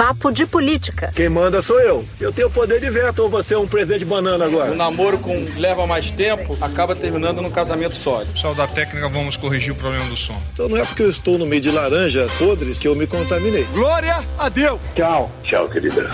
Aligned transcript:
Papo 0.00 0.32
de 0.32 0.46
Política. 0.46 1.12
Quem 1.14 1.28
manda 1.28 1.60
sou 1.60 1.78
eu. 1.78 2.02
Eu 2.18 2.32
tenho 2.32 2.50
poder 2.50 2.80
de 2.80 2.88
veto 2.88 3.18
ou 3.18 3.28
você 3.28 3.52
é 3.52 3.58
um 3.58 3.68
presente 3.68 3.98
de 3.98 4.06
banana 4.06 4.46
agora? 4.46 4.72
O 4.72 4.74
namoro 4.74 5.18
com 5.18 5.46
leva 5.58 5.86
mais 5.86 6.10
tempo 6.10 6.56
acaba 6.58 6.96
terminando 6.96 7.42
num 7.42 7.50
casamento 7.50 7.94
sólido. 7.94 8.32
Pessoal 8.32 8.54
da 8.54 8.66
técnica, 8.66 9.10
vamos 9.10 9.36
corrigir 9.36 9.74
o 9.74 9.76
problema 9.76 10.06
do 10.06 10.16
som. 10.16 10.40
Então 10.54 10.70
não 10.70 10.78
é 10.78 10.86
porque 10.86 11.02
eu 11.02 11.10
estou 11.10 11.36
no 11.36 11.44
meio 11.44 11.60
de 11.60 11.70
laranjas 11.70 12.32
podres 12.38 12.78
que 12.78 12.88
eu 12.88 12.94
me 12.94 13.06
contaminei. 13.06 13.64
Glória 13.74 14.24
a 14.38 14.48
Deus! 14.48 14.80
Tchau. 14.96 15.30
Tchau, 15.42 15.68
querida. 15.68 16.10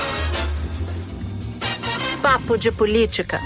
Papo 2.20 2.58
de 2.58 2.72
Política. 2.72 3.40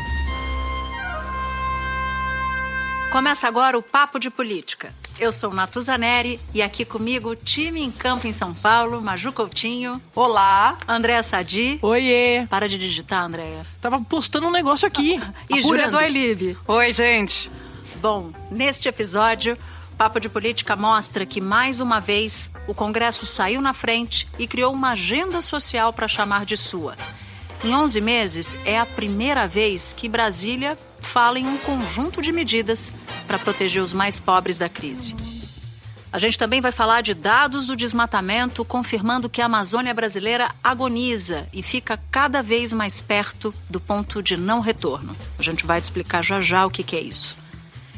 Começa 3.12 3.46
agora 3.46 3.77
o 3.77 3.82
Papo 3.82 4.18
de 4.18 4.30
Política. 4.30 5.00
Eu 5.21 5.32
sou 5.32 5.52
Natuza 5.52 5.98
Neri 5.98 6.41
e 6.55 6.62
aqui 6.62 6.82
comigo, 6.82 7.37
time 7.37 7.82
em 7.82 7.91
campo 7.91 8.27
em 8.27 8.32
São 8.32 8.55
Paulo, 8.55 9.02
Maju 9.02 9.30
Coutinho. 9.32 10.00
Olá. 10.14 10.79
Andréa 10.88 11.23
Sadi. 11.23 11.79
Oiê. 11.83 12.46
Para 12.48 12.66
de 12.66 12.79
digitar, 12.79 13.23
Andréa. 13.23 13.66
Tava 13.83 14.01
postando 14.01 14.46
um 14.46 14.51
negócio 14.51 14.88
aqui. 14.88 15.20
e 15.51 15.60
Júlia 15.60 15.91
Doilib. 15.91 16.56
Oi, 16.66 16.93
gente. 16.95 17.52
Bom, 17.96 18.33
neste 18.51 18.88
episódio, 18.88 19.59
Papo 19.98 20.19
de 20.19 20.30
Política 20.30 20.74
mostra 20.74 21.27
que, 21.27 21.38
mais 21.38 21.80
uma 21.80 22.01
vez, 22.01 22.51
o 22.66 22.73
Congresso 22.73 23.27
saiu 23.27 23.60
na 23.60 23.74
frente 23.74 24.27
e 24.38 24.46
criou 24.46 24.73
uma 24.73 24.93
agenda 24.93 25.43
social 25.43 25.93
para 25.93 26.09
chamar 26.09 26.46
de 26.46 26.57
sua. 26.57 26.96
Em 27.62 27.74
11 27.74 28.01
meses, 28.01 28.57
é 28.65 28.79
a 28.79 28.87
primeira 28.87 29.46
vez 29.46 29.93
que 29.93 30.09
Brasília 30.09 30.79
fala 31.06 31.38
em 31.38 31.46
um 31.46 31.59
conjunto 31.59 32.20
de 32.20 32.32
medidas 32.32 32.92
para 33.27 33.38
proteger 33.38 33.82
os 33.82 33.92
mais 33.92 34.18
pobres 34.18 34.59
da 34.59 34.68
crise. 34.68 35.14
A 36.12 36.18
gente 36.18 36.36
também 36.36 36.60
vai 36.60 36.73
falar 36.73 37.02
de 37.02 37.14
dados 37.14 37.68
do 37.68 37.76
desmatamento, 37.76 38.64
confirmando 38.64 39.28
que 39.30 39.40
a 39.40 39.46
Amazônia 39.46 39.95
brasileira 39.95 40.50
agoniza 40.62 41.46
e 41.52 41.62
fica 41.62 42.00
cada 42.10 42.42
vez 42.42 42.73
mais 42.73 42.98
perto 42.98 43.54
do 43.68 43.79
ponto 43.79 44.20
de 44.20 44.37
não 44.37 44.59
retorno. 44.59 45.16
A 45.38 45.42
gente 45.42 45.65
vai 45.65 45.80
te 45.80 45.84
explicar 45.84 46.24
já 46.24 46.40
já 46.40 46.66
o 46.66 46.70
que, 46.70 46.82
que 46.82 46.96
é 46.96 47.01
isso. 47.01 47.37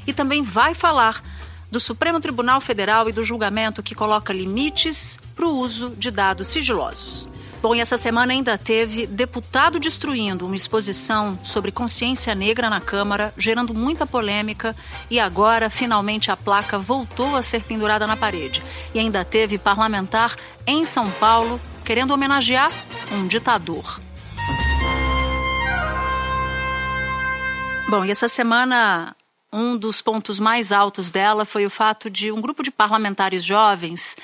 E 0.07 0.13
também 0.13 0.43
vai 0.43 0.75
falar 0.75 1.23
do 1.71 1.81
Supremo 1.81 2.21
Tribunal 2.21 2.61
Federal 2.61 3.09
e 3.09 3.13
do 3.13 3.25
julgamento 3.25 3.83
que 3.83 3.95
coloca 3.95 4.31
limites 4.31 5.19
para 5.35 5.47
o 5.47 5.57
uso 5.57 5.89
de 5.97 6.11
dados 6.11 6.49
sigilosos. 6.49 7.27
Bom, 7.63 7.77
e 7.77 7.81
essa 7.81 7.97
semana 7.97 8.33
ainda 8.33 8.59
teve 8.59 9.07
deputado 9.07 9.79
destruindo 9.79 10.45
uma 10.45 10.57
exposição 10.57 11.39
sobre 11.45 11.71
consciência 11.71 12.35
negra 12.35 12.69
na 12.69 12.81
Câmara, 12.81 13.33
gerando 13.39 13.73
muita 13.73 14.05
polêmica, 14.05 14.75
e 15.09 15.21
agora 15.21 15.71
finalmente 15.71 16.29
a 16.29 16.37
placa 16.37 16.77
voltou 16.77 17.37
a 17.37 17.43
ser 17.43 17.63
pendurada 17.63 18.05
na 18.05 18.17
parede. 18.17 18.61
E 18.93 18.99
ainda 18.99 19.25
teve 19.25 19.59
parlamentar 19.59 20.35
em 20.67 20.85
São 20.85 21.09
Paulo 21.13 21.61
querendo 21.85 22.11
homenagear 22.11 22.73
um 23.13 23.29
ditador. 23.29 24.01
Bom, 27.89 28.05
e 28.05 28.11
essa 28.11 28.29
semana 28.29 29.15
um 29.53 29.77
dos 29.77 30.03
pontos 30.03 30.41
mais 30.41 30.73
altos 30.73 31.13
dela 31.13 31.45
foi 31.45 31.65
o 31.65 31.71
fato 31.71 32.11
de 32.11 32.33
um 32.33 32.41
grupo 32.41 32.63
de 32.63 32.73
parlamentares 32.73 33.45
jovens, 33.45 34.17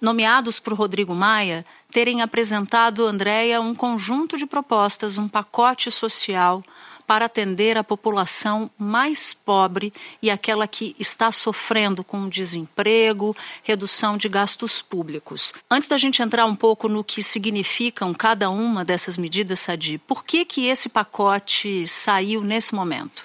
nomeados 0.00 0.60
por 0.60 0.72
Rodrigo 0.72 1.14
Maia, 1.14 1.64
terem 1.90 2.22
apresentado, 2.22 3.06
Andréia, 3.06 3.60
um 3.60 3.74
conjunto 3.74 4.36
de 4.36 4.46
propostas, 4.46 5.18
um 5.18 5.28
pacote 5.28 5.90
social 5.90 6.62
para 7.08 7.24
atender 7.24 7.78
a 7.78 7.82
população 7.82 8.70
mais 8.78 9.32
pobre 9.32 9.94
e 10.20 10.30
aquela 10.30 10.68
que 10.68 10.94
está 10.98 11.32
sofrendo 11.32 12.04
com 12.04 12.28
desemprego, 12.28 13.34
redução 13.62 14.18
de 14.18 14.28
gastos 14.28 14.82
públicos. 14.82 15.54
Antes 15.70 15.88
da 15.88 15.96
gente 15.96 16.20
entrar 16.20 16.44
um 16.44 16.54
pouco 16.54 16.86
no 16.86 17.02
que 17.02 17.22
significam 17.22 18.12
cada 18.12 18.50
uma 18.50 18.84
dessas 18.84 19.16
medidas, 19.16 19.60
Sadi, 19.60 19.96
por 20.06 20.22
que, 20.22 20.44
que 20.44 20.66
esse 20.66 20.90
pacote 20.90 21.88
saiu 21.88 22.42
nesse 22.42 22.74
momento? 22.74 23.24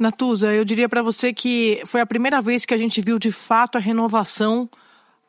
Natuza, 0.00 0.50
eu 0.54 0.64
diria 0.64 0.88
para 0.88 1.02
você 1.02 1.34
que 1.34 1.82
foi 1.84 2.00
a 2.00 2.06
primeira 2.06 2.40
vez 2.40 2.64
que 2.64 2.72
a 2.72 2.78
gente 2.78 3.02
viu 3.02 3.18
de 3.18 3.30
fato 3.30 3.76
a 3.76 3.80
renovação 3.80 4.66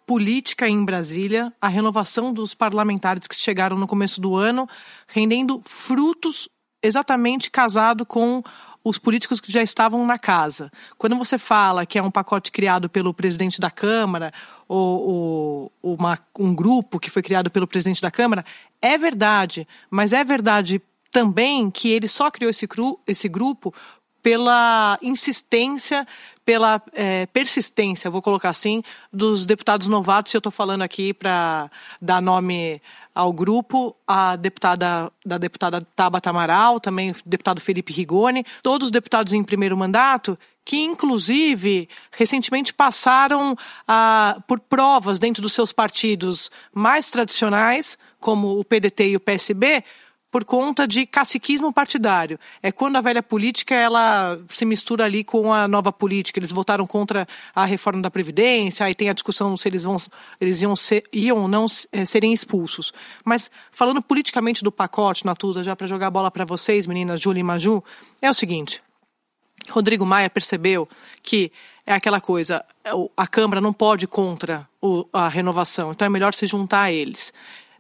política 0.06 0.68
em 0.68 0.84
Brasília, 0.84 1.54
a 1.62 1.68
renovação 1.68 2.34
dos 2.34 2.54
parlamentares 2.54 3.28
que 3.28 3.36
chegaram 3.36 3.78
no 3.78 3.88
começo 3.88 4.20
do 4.20 4.36
ano, 4.36 4.68
rendendo 5.08 5.62
frutos 5.64 6.48
exatamente 6.82 7.50
casado 7.50 8.06
com 8.06 8.44
os 8.84 8.98
políticos 8.98 9.40
que 9.40 9.52
já 9.52 9.64
estavam 9.64 10.06
na 10.06 10.20
casa. 10.20 10.70
Quando 10.98 11.16
você 11.16 11.38
fala 11.38 11.86
que 11.86 11.98
é 11.98 12.04
um 12.04 12.12
pacote 12.12 12.52
criado 12.52 12.90
pelo 12.90 13.14
presidente 13.14 13.60
da 13.60 13.72
Câmara 13.72 14.34
ou, 14.68 15.72
ou 15.82 15.96
uma, 15.96 16.20
um 16.38 16.54
grupo 16.54 17.00
que 17.00 17.10
foi 17.10 17.24
criado 17.24 17.50
pelo 17.50 17.66
presidente 17.66 18.02
da 18.02 18.12
Câmara, 18.12 18.44
é 18.82 18.98
verdade, 18.98 19.66
mas 19.90 20.12
é 20.12 20.24
verdade 20.24 20.82
também 21.14 21.70
que 21.70 21.90
ele 21.90 22.08
só 22.08 22.30
criou 22.30 22.50
esse, 22.50 22.68
cru, 22.68 23.00
esse 23.08 23.30
grupo 23.30 23.74
pela 24.24 24.98
insistência, 25.02 26.08
pela 26.46 26.82
é, 26.94 27.26
persistência, 27.28 28.10
vou 28.10 28.22
colocar 28.22 28.50
assim, 28.50 28.82
dos 29.12 29.46
deputados 29.46 29.88
novatos. 29.88 30.34
Eu 30.34 30.38
estou 30.38 30.52
falando 30.52 30.82
aqui 30.82 31.14
para 31.14 31.70
dar 32.02 32.22
nome 32.22 32.82
ao 33.14 33.32
grupo, 33.32 33.96
a 34.08 34.36
deputada 34.38 35.12
da 35.24 35.38
deputada 35.38 35.86
Tabata 35.96 36.30
Amaral, 36.30 36.80
também 36.80 37.12
o 37.12 37.16
deputado 37.26 37.62
Felipe 37.62 37.94
Rigoni, 37.94 38.46
todos 38.64 38.88
os 38.88 38.92
deputados 38.92 39.34
em 39.34 39.44
primeiro 39.44 39.78
mandato 39.78 40.40
que 40.66 40.82
inclusive 40.82 41.90
recentemente 42.12 42.74
passaram 42.74 43.56
ah, 43.88 44.42
por 44.48 44.60
provas 44.62 45.20
dentro 45.20 45.42
dos 45.42 45.54
seus 45.54 45.74
partidos 45.74 46.50
mais 46.74 47.10
tradicionais, 47.12 47.98
como 48.20 48.58
o 48.58 48.64
PDT 48.64 49.10
e 49.10 49.16
o 49.18 49.20
PSB, 49.20 49.84
por 50.34 50.44
conta 50.44 50.88
de 50.88 51.06
caciquismo 51.06 51.72
partidário. 51.72 52.40
É 52.64 52.72
quando 52.72 52.96
a 52.96 53.02
velha 53.02 53.22
política 53.22 53.76
ela 53.76 54.40
se 54.50 54.66
mistura 54.66 55.06
ali 55.06 55.24
com 55.24 55.54
a 55.54 55.68
nova 55.68 55.94
política. 55.94 56.40
Eles 56.40 56.52
votaram 56.52 56.88
contra 56.88 57.28
a 57.54 57.66
reforma 57.66 58.02
da 58.02 58.10
Previdência, 58.10 58.84
aí 58.84 58.96
tem 58.96 59.12
a 59.12 59.14
discussão 59.14 59.56
se 59.56 59.70
eles, 59.70 59.84
vão, 59.84 59.96
eles 60.42 60.60
iam, 60.64 60.76
ser, 60.76 61.04
iam 61.14 61.38
ou 61.44 61.48
não 61.48 61.68
é, 61.92 62.04
serem 62.04 62.34
expulsos. 62.34 62.92
Mas 63.24 63.52
falando 63.70 64.02
politicamente 64.02 64.64
do 64.64 64.72
pacote, 64.72 65.24
Natuza, 65.24 65.64
já 65.64 65.76
para 65.76 65.86
jogar 65.86 66.08
a 66.08 66.12
bola 66.12 66.32
para 66.32 66.46
vocês, 66.46 66.88
meninas, 66.88 67.22
Júlia 67.22 67.42
e 67.42 67.44
Maju, 67.44 67.84
é 68.20 68.28
o 68.28 68.34
seguinte. 68.34 68.82
Rodrigo 69.70 70.04
Maia 70.04 70.32
percebeu 70.32 70.90
que 71.22 71.52
é 71.86 71.94
aquela 71.94 72.20
coisa, 72.20 72.66
a 73.16 73.28
Câmara 73.28 73.62
não 73.62 73.72
pode 73.72 74.08
contra 74.08 74.68
a 75.14 75.28
renovação, 75.28 75.92
então 75.92 76.08
é 76.08 76.10
melhor 76.10 76.34
se 76.34 76.48
juntar 76.48 76.84
a 76.84 76.92
eles 76.92 77.32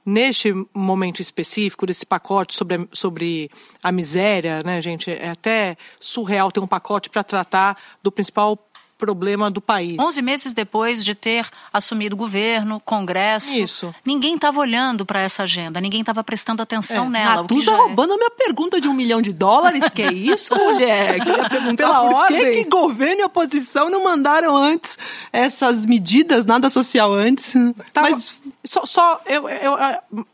neste 0.06 0.54
momento 0.74 1.22
específico, 1.22 1.86
desse 1.86 2.06
pacote 2.06 2.54
sobre 2.54 2.76
a, 2.76 2.88
sobre 2.92 3.50
a 3.82 3.92
miséria, 3.92 4.62
né, 4.64 4.82
gente? 4.82 5.12
É 5.12 5.30
até 5.30 5.78
surreal 6.00 6.52
ter 6.52 6.60
um 6.60 6.68
pacote 6.68 7.10
para 7.10 7.24
tratar 7.24 7.78
do 8.02 8.12
principal 8.12 8.58
problema 9.04 9.52
do 9.52 9.60
país. 9.60 9.98
11 10.00 10.22
meses 10.22 10.54
depois 10.54 11.04
de 11.04 11.14
ter 11.14 11.46
assumido 11.74 12.16
governo, 12.16 12.80
Congresso. 12.80 13.52
Isso. 13.52 13.94
Ninguém 14.06 14.36
estava 14.36 14.62
olhando 14.62 15.06
para 15.06 15.20
essa 15.20 15.44
agenda, 15.44 15.82
ninguém 15.82 16.00
estava 16.00 16.24
prestando 16.24 16.62
atenção 16.62 17.08
é. 17.08 17.10
nela. 17.10 17.36
Natuza 17.42 17.64
já... 17.64 17.74
É. 17.74 17.76
roubando 17.76 18.14
a 18.14 18.18
minha 18.18 18.30
pergunta 18.30 18.80
de 18.80 18.88
um 18.88 18.94
milhão 18.94 19.22
de 19.22 19.34
dólares. 19.34 19.84
que 19.94 20.04
é 20.04 20.14
isso, 20.14 20.56
mulher? 20.56 21.20
Queria 21.20 21.50
perguntar 21.50 21.88
Pela 21.88 22.02
por 22.02 22.16
ordem. 22.16 22.40
que, 22.40 22.64
que 22.64 22.70
governo 22.70 23.22
e 23.22 23.24
oposição 23.26 23.90
não 23.90 24.06
mandaram 24.06 24.56
antes 24.56 24.98
essas 25.34 25.86
medidas, 25.86 26.46
nada 26.46 26.70
social 26.70 27.12
antes. 27.14 27.54
Tá, 27.92 28.04
Mas 28.04 28.40
só, 28.66 28.86
só 28.86 29.22
eu, 29.26 29.50
eu, 29.50 29.76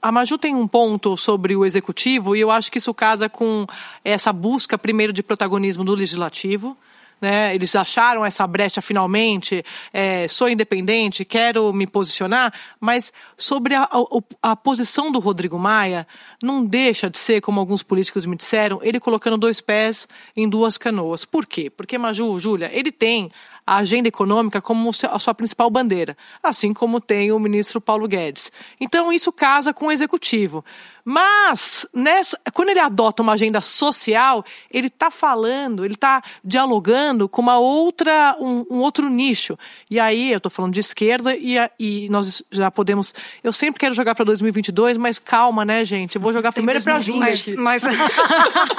a 0.02 0.12
Maju 0.12 0.38
tem 0.38 0.56
um 0.56 0.68
ponto 0.68 1.18
sobre 1.18 1.56
o 1.56 1.66
executivo 1.66 2.36
e 2.36 2.40
eu 2.40 2.52
acho 2.52 2.72
que 2.72 2.78
isso 2.78 2.94
casa 2.94 3.28
com 3.28 3.66
essa 4.04 4.32
busca 4.32 4.78
primeiro 4.78 5.12
de 5.12 5.24
protagonismo 5.24 5.84
do 5.84 5.96
legislativo 5.96 6.78
né? 7.22 7.54
Eles 7.54 7.76
acharam 7.76 8.26
essa 8.26 8.46
brecha 8.48 8.82
finalmente, 8.82 9.64
é, 9.92 10.28
sou 10.28 10.50
independente, 10.50 11.26
quero 11.26 11.72
me 11.74 11.86
posicionar, 11.86 12.54
mas 12.80 13.12
sobre 13.36 13.76
a, 13.76 13.84
a, 13.84 14.52
a, 14.52 14.56
posição 14.56 15.12
do 15.12 15.20
Rodrigo 15.20 15.60
Maia, 15.60 16.08
não 16.42 16.64
deixa 16.64 17.10
de 17.10 17.18
ser, 17.18 17.42
como 17.42 17.60
alguns 17.60 17.84
políticos 17.84 18.26
me 18.26 18.36
disseram, 18.36 18.80
ele 18.82 19.00
colocando 19.00 19.38
dois 19.38 19.60
pés 19.60 20.08
em 20.36 20.48
duas 20.48 20.78
canoas. 20.78 21.26
Por 21.26 21.46
quê? 21.46 21.70
Porque, 21.70 21.98
Maju, 21.98 22.40
Júlia, 22.40 22.70
ele 22.74 22.92
tem 22.92 23.32
a 23.70 23.76
agenda 23.76 24.08
econômica 24.08 24.60
como 24.60 24.90
a 24.90 25.20
sua 25.20 25.36
principal 25.36 25.70
bandeira, 25.70 26.18
assim 26.42 26.74
como 26.74 27.00
tem 27.00 27.32
o 27.32 27.38
ministro 27.38 27.80
Paulo 27.80 28.08
Guedes. 28.08 28.52
Então, 28.82 29.14
isso 29.14 29.32
casa 29.32 29.72
com 29.72 29.86
o 29.86 29.92
executivo. 29.92 30.66
Mas, 31.12 31.88
nessa, 31.94 32.38
quando 32.54 32.70
ele 32.70 32.80
adota 32.80 33.24
uma 33.24 33.34
agenda 33.34 33.62
social, 33.62 34.46
ele 34.72 34.88
está 34.88 35.10
falando, 35.10 35.84
ele 35.84 35.96
está 35.96 36.22
dialogando 36.44 37.28
com 37.28 37.42
uma 37.42 37.58
outra, 37.58 38.36
um, 38.40 38.64
um, 38.70 38.78
outro 38.78 39.10
nicho. 39.10 39.58
E 39.90 40.00
aí, 40.00 40.32
eu 40.32 40.38
estou 40.38 40.52
falando 40.52 40.74
de 40.74 40.80
esquerda 40.80 41.36
e, 41.36 41.56
e, 41.80 42.08
nós 42.10 42.44
já 42.52 42.70
podemos. 42.70 43.12
Eu 43.44 43.52
sempre 43.52 43.80
quero 43.80 43.96
jogar 43.96 44.14
para 44.14 44.26
2022, 44.26 45.00
mas 45.00 45.18
calma, 45.18 45.66
né, 45.66 45.84
gente? 45.84 46.16
Eu 46.16 46.22
vou 46.22 46.32
jogar 46.32 46.54
Tem 46.54 46.64
primeiro 46.64 46.84
para 46.84 46.98
a 46.98 47.18
Mas, 47.18 47.48
mas... 47.56 47.84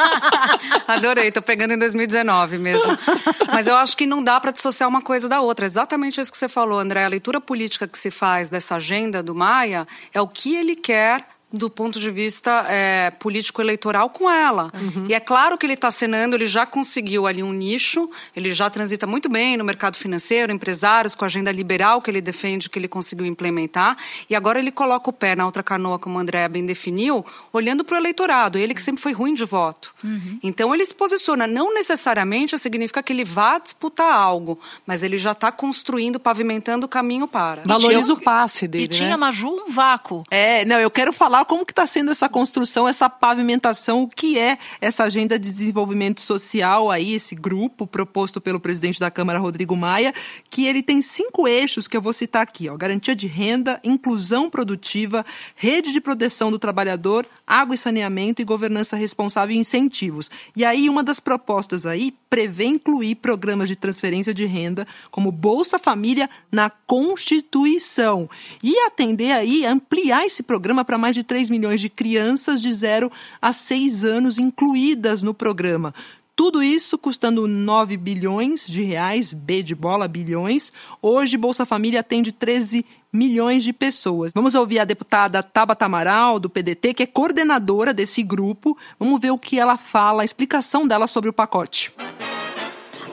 Adorei, 0.86 1.28
estou 1.28 1.42
pegando 1.42 1.72
em 1.72 1.78
2019 1.78 2.58
mesmo. 2.58 2.96
Mas 3.52 3.66
eu 3.66 3.76
acho 3.76 3.96
que 3.96 4.06
não 4.06 4.22
dá 4.22 4.38
para 4.38 4.52
dissociar 4.52 4.79
dissociar 4.80 4.88
uma 4.88 5.02
coisa 5.02 5.28
da 5.28 5.40
outra. 5.40 5.66
Exatamente 5.66 6.20
isso 6.20 6.30
que 6.30 6.38
você 6.38 6.48
falou, 6.48 6.78
André. 6.78 7.04
A 7.04 7.08
leitura 7.08 7.40
política 7.40 7.86
que 7.86 7.98
se 7.98 8.10
faz 8.10 8.48
dessa 8.48 8.76
agenda 8.76 9.22
do 9.22 9.34
Maia 9.34 9.86
é 10.12 10.20
o 10.20 10.28
que 10.28 10.56
ele 10.56 10.74
quer 10.74 11.26
do 11.52 11.68
ponto 11.68 11.98
de 11.98 12.10
vista 12.10 12.64
é, 12.68 13.10
político-eleitoral 13.10 14.10
com 14.10 14.30
ela. 14.30 14.70
Uhum. 14.74 15.06
E 15.08 15.14
é 15.14 15.20
claro 15.20 15.58
que 15.58 15.66
ele 15.66 15.74
está 15.74 15.88
acenando, 15.88 16.36
ele 16.36 16.46
já 16.46 16.64
conseguiu 16.64 17.26
ali 17.26 17.42
um 17.42 17.52
nicho, 17.52 18.08
ele 18.36 18.52
já 18.52 18.70
transita 18.70 19.06
muito 19.06 19.28
bem 19.28 19.56
no 19.56 19.64
mercado 19.64 19.96
financeiro, 19.96 20.52
empresários, 20.52 21.14
com 21.14 21.24
a 21.24 21.26
agenda 21.26 21.50
liberal 21.50 22.00
que 22.00 22.10
ele 22.10 22.20
defende, 22.20 22.70
que 22.70 22.78
ele 22.78 22.88
conseguiu 22.88 23.26
implementar. 23.26 23.96
E 24.28 24.34
agora 24.34 24.58
ele 24.58 24.70
coloca 24.70 25.10
o 25.10 25.12
pé 25.12 25.34
na 25.34 25.44
outra 25.44 25.62
canoa, 25.62 25.98
como 25.98 26.16
o 26.16 26.20
André 26.20 26.48
bem 26.48 26.64
definiu, 26.64 27.24
olhando 27.52 27.84
para 27.84 27.96
o 27.96 27.98
eleitorado, 27.98 28.58
ele 28.58 28.74
que 28.74 28.82
sempre 28.82 29.02
foi 29.02 29.12
ruim 29.12 29.34
de 29.34 29.44
voto. 29.44 29.94
Uhum. 30.04 30.38
Então 30.42 30.74
ele 30.74 30.84
se 30.84 30.94
posiciona, 30.94 31.46
não 31.46 31.74
necessariamente 31.74 32.56
significa 32.58 33.02
que 33.02 33.12
ele 33.12 33.24
vá 33.24 33.58
disputar 33.58 34.12
algo, 34.12 34.58
mas 34.86 35.02
ele 35.02 35.18
já 35.18 35.32
está 35.32 35.50
construindo, 35.50 36.20
pavimentando 36.20 36.86
o 36.86 36.88
caminho 36.88 37.26
para. 37.26 37.62
Valoriza 37.64 38.12
o 38.12 38.20
passe 38.20 38.68
dele. 38.68 38.84
E 38.84 38.88
tinha, 38.88 39.10
né? 39.10 39.16
Maju, 39.16 39.48
um 39.66 39.70
vácuo. 39.70 40.24
É, 40.30 40.64
não, 40.64 40.78
eu 40.78 40.90
quero 40.90 41.12
falar 41.12 41.39
como 41.44 41.64
que 41.64 41.72
está 41.72 41.86
sendo 41.86 42.10
essa 42.10 42.28
construção, 42.28 42.88
essa 42.88 43.08
pavimentação, 43.08 44.02
o 44.02 44.08
que 44.08 44.38
é 44.38 44.58
essa 44.80 45.04
agenda 45.04 45.38
de 45.38 45.50
desenvolvimento 45.50 46.20
social 46.20 46.90
aí, 46.90 47.14
esse 47.14 47.34
grupo 47.34 47.86
proposto 47.86 48.40
pelo 48.40 48.60
presidente 48.60 49.00
da 49.00 49.10
Câmara, 49.10 49.38
Rodrigo 49.38 49.76
Maia, 49.76 50.12
que 50.48 50.66
ele 50.66 50.82
tem 50.82 51.02
cinco 51.02 51.46
eixos 51.46 51.86
que 51.86 51.96
eu 51.96 52.02
vou 52.02 52.12
citar 52.12 52.42
aqui, 52.42 52.68
ó, 52.68 52.76
garantia 52.76 53.14
de 53.14 53.26
renda, 53.26 53.80
inclusão 53.84 54.50
produtiva, 54.50 55.24
rede 55.54 55.92
de 55.92 56.00
proteção 56.00 56.50
do 56.50 56.58
trabalhador, 56.58 57.26
água 57.46 57.74
e 57.74 57.78
saneamento 57.78 58.40
e 58.40 58.44
governança 58.44 58.96
responsável 58.96 59.54
e 59.54 59.58
incentivos. 59.58 60.30
E 60.56 60.64
aí 60.64 60.88
uma 60.88 61.02
das 61.02 61.20
propostas 61.20 61.86
aí 61.86 62.14
prevê 62.30 62.66
incluir 62.66 63.16
programas 63.16 63.68
de 63.68 63.74
transferência 63.74 64.32
de 64.32 64.46
renda 64.46 64.86
como 65.10 65.32
Bolsa 65.32 65.80
Família 65.80 66.30
na 66.50 66.70
Constituição 66.70 68.30
e 68.62 68.78
atender 68.86 69.32
aí 69.32 69.66
ampliar 69.66 70.24
esse 70.24 70.44
programa 70.44 70.84
para 70.84 70.96
mais 70.96 71.16
de 71.16 71.24
3 71.24 71.50
milhões 71.50 71.80
de 71.80 71.90
crianças 71.90 72.62
de 72.62 72.72
0 72.72 73.10
a 73.42 73.52
6 73.52 74.04
anos 74.04 74.38
incluídas 74.38 75.22
no 75.22 75.34
programa. 75.34 75.92
Tudo 76.36 76.62
isso 76.62 76.96
custando 76.96 77.46
9 77.46 77.98
bilhões 77.98 78.66
de 78.66 78.82
reais, 78.82 79.34
B 79.34 79.62
de 79.62 79.74
bola, 79.74 80.08
bilhões. 80.08 80.72
Hoje, 81.02 81.36
Bolsa 81.36 81.66
Família 81.66 82.00
atende 82.00 82.32
13 82.32 82.86
milhões 83.12 83.64
de 83.64 83.72
pessoas. 83.72 84.32
Vamos 84.34 84.54
ouvir 84.54 84.78
a 84.78 84.84
deputada 84.84 85.42
Tabata 85.42 85.84
Amaral, 85.84 86.38
do 86.38 86.50
PDT, 86.50 86.94
que 86.94 87.02
é 87.02 87.06
coordenadora 87.06 87.92
desse 87.92 88.22
grupo. 88.22 88.76
Vamos 88.98 89.20
ver 89.20 89.30
o 89.30 89.38
que 89.38 89.58
ela 89.58 89.76
fala, 89.76 90.22
a 90.22 90.24
explicação 90.24 90.86
dela 90.86 91.06
sobre 91.06 91.30
o 91.30 91.32
pacote. 91.32 91.92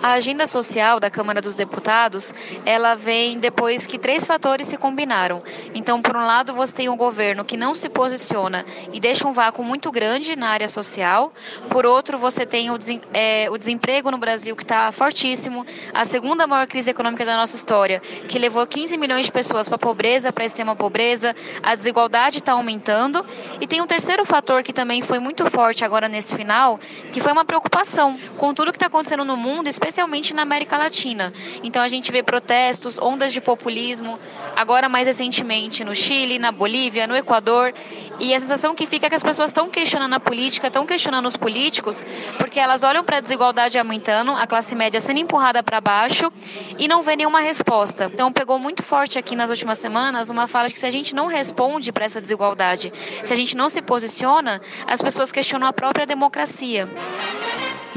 A 0.02 0.12
agenda 0.12 0.46
social 0.46 1.00
da 1.00 1.10
Câmara 1.10 1.42
dos 1.42 1.56
Deputados, 1.56 2.32
ela 2.66 2.94
vem 2.94 3.40
depois 3.40 3.88
que 3.88 3.98
três 3.98 4.28
fatores 4.28 4.68
se 4.68 4.78
combinaram. 4.78 5.42
Então, 5.74 6.02
por 6.02 6.16
um 6.16 6.26
lado, 6.26 6.54
você 6.54 6.76
tem 6.76 6.88
um 6.88 6.96
governo 6.96 7.44
que 7.44 7.58
não 7.58 7.74
se 7.74 7.90
posiciona 7.90 8.64
e 8.94 9.00
deixa 9.00 9.28
um 9.28 9.34
vácuo 9.34 9.64
muito 9.64 9.92
grande 9.92 10.36
na 10.36 10.50
área 10.50 10.68
social. 10.68 11.34
Por 11.70 11.84
outro, 11.84 12.18
você 12.18 12.46
tem 12.46 12.70
o, 12.70 12.78
é, 13.12 13.50
o 13.50 13.58
desemprego 13.58 14.12
no 14.12 14.20
Brasil 14.20 14.56
que 14.56 14.62
está 14.62 14.92
fortíssimo, 14.92 15.66
a 15.92 16.06
segunda 16.06 16.46
maior 16.46 16.68
crise 16.68 16.92
econômica 16.92 17.26
da 17.26 17.36
nossa 17.36 17.56
história, 17.56 18.00
que 18.28 18.38
levou 18.38 18.66
15 18.68 18.96
milhões 18.98 19.26
de 19.26 19.32
pessoas 19.32 19.68
para 19.68 19.78
a 19.78 19.80
pobreza, 19.80 20.32
para 20.32 20.44
a 20.44 20.46
extrema 20.46 20.76
pobreza, 20.76 21.36
a 21.64 21.74
desigualdade 21.74 22.38
está 22.38 22.54
aumentando. 22.54 23.26
E 23.60 23.66
tem 23.66 23.82
um 23.82 23.88
terceiro 23.88 24.24
fator 24.26 24.62
que 24.62 24.72
também 24.72 25.02
foi 25.02 25.18
muito 25.18 25.50
forte 25.50 25.84
agora 25.84 26.08
nesse 26.08 26.36
final, 26.36 26.80
que 27.12 27.20
foi 27.20 27.32
uma 27.32 27.46
preocupação 27.46 28.16
com 28.38 28.54
tudo 28.54 28.72
que 28.72 28.78
está 28.78 28.86
acontecendo 28.86 29.26
no 29.26 29.36
mundo, 29.36 29.68
especialmente 29.68 29.87
especialmente 29.88 30.34
na 30.34 30.42
América 30.42 30.78
Latina. 30.78 31.34
Então 31.64 31.82
a 31.82 31.88
gente 31.88 32.12
vê 32.12 32.22
protestos, 32.22 33.00
ondas 33.00 33.32
de 33.32 33.40
populismo, 33.40 34.20
agora 34.56 34.90
mais 34.90 35.08
recentemente 35.08 35.84
no 35.84 35.96
Chile, 35.96 36.38
na 36.38 36.52
Bolívia, 36.52 37.08
no 37.08 37.16
Equador. 37.16 37.74
E 38.20 38.34
a 38.34 38.40
sensação 38.40 38.76
que 38.76 38.86
fica 38.86 39.06
é 39.08 39.10
que 39.10 39.16
as 39.16 39.24
pessoas 39.24 39.50
estão 39.50 39.70
questionando 39.70 40.14
a 40.14 40.20
política, 40.20 40.68
estão 40.68 40.86
questionando 40.86 41.26
os 41.26 41.38
políticos, 41.38 42.06
porque 42.38 42.60
elas 42.60 42.84
olham 42.84 43.04
para 43.04 43.18
a 43.18 43.20
desigualdade 43.22 43.80
aumentando, 43.80 44.32
a 44.32 44.46
classe 44.46 44.76
média 44.76 45.00
sendo 45.00 45.20
empurrada 45.20 45.64
para 45.64 45.80
baixo 45.80 46.32
e 46.78 46.88
não 46.88 47.02
vê 47.02 47.16
nenhuma 47.16 47.40
resposta. 47.40 48.12
Então 48.14 48.32
pegou 48.32 48.60
muito 48.60 48.84
forte 48.84 49.18
aqui 49.18 49.36
nas 49.36 49.50
últimas 49.50 49.80
semanas 49.80 50.30
uma 50.30 50.48
fala 50.48 50.68
de 50.68 50.74
que 50.74 50.80
se 50.80 50.86
a 50.86 50.92
gente 50.92 51.16
não 51.16 51.28
responde 51.28 51.94
para 51.94 52.06
essa 52.06 52.20
desigualdade, 52.20 52.92
se 53.24 53.32
a 53.32 53.36
gente 53.36 53.56
não 53.56 53.70
se 53.70 53.82
posiciona, 53.82 54.62
as 54.86 55.02
pessoas 55.02 55.32
questionam 55.32 55.66
a 55.66 55.72
própria 55.72 56.06
democracia. 56.06 56.90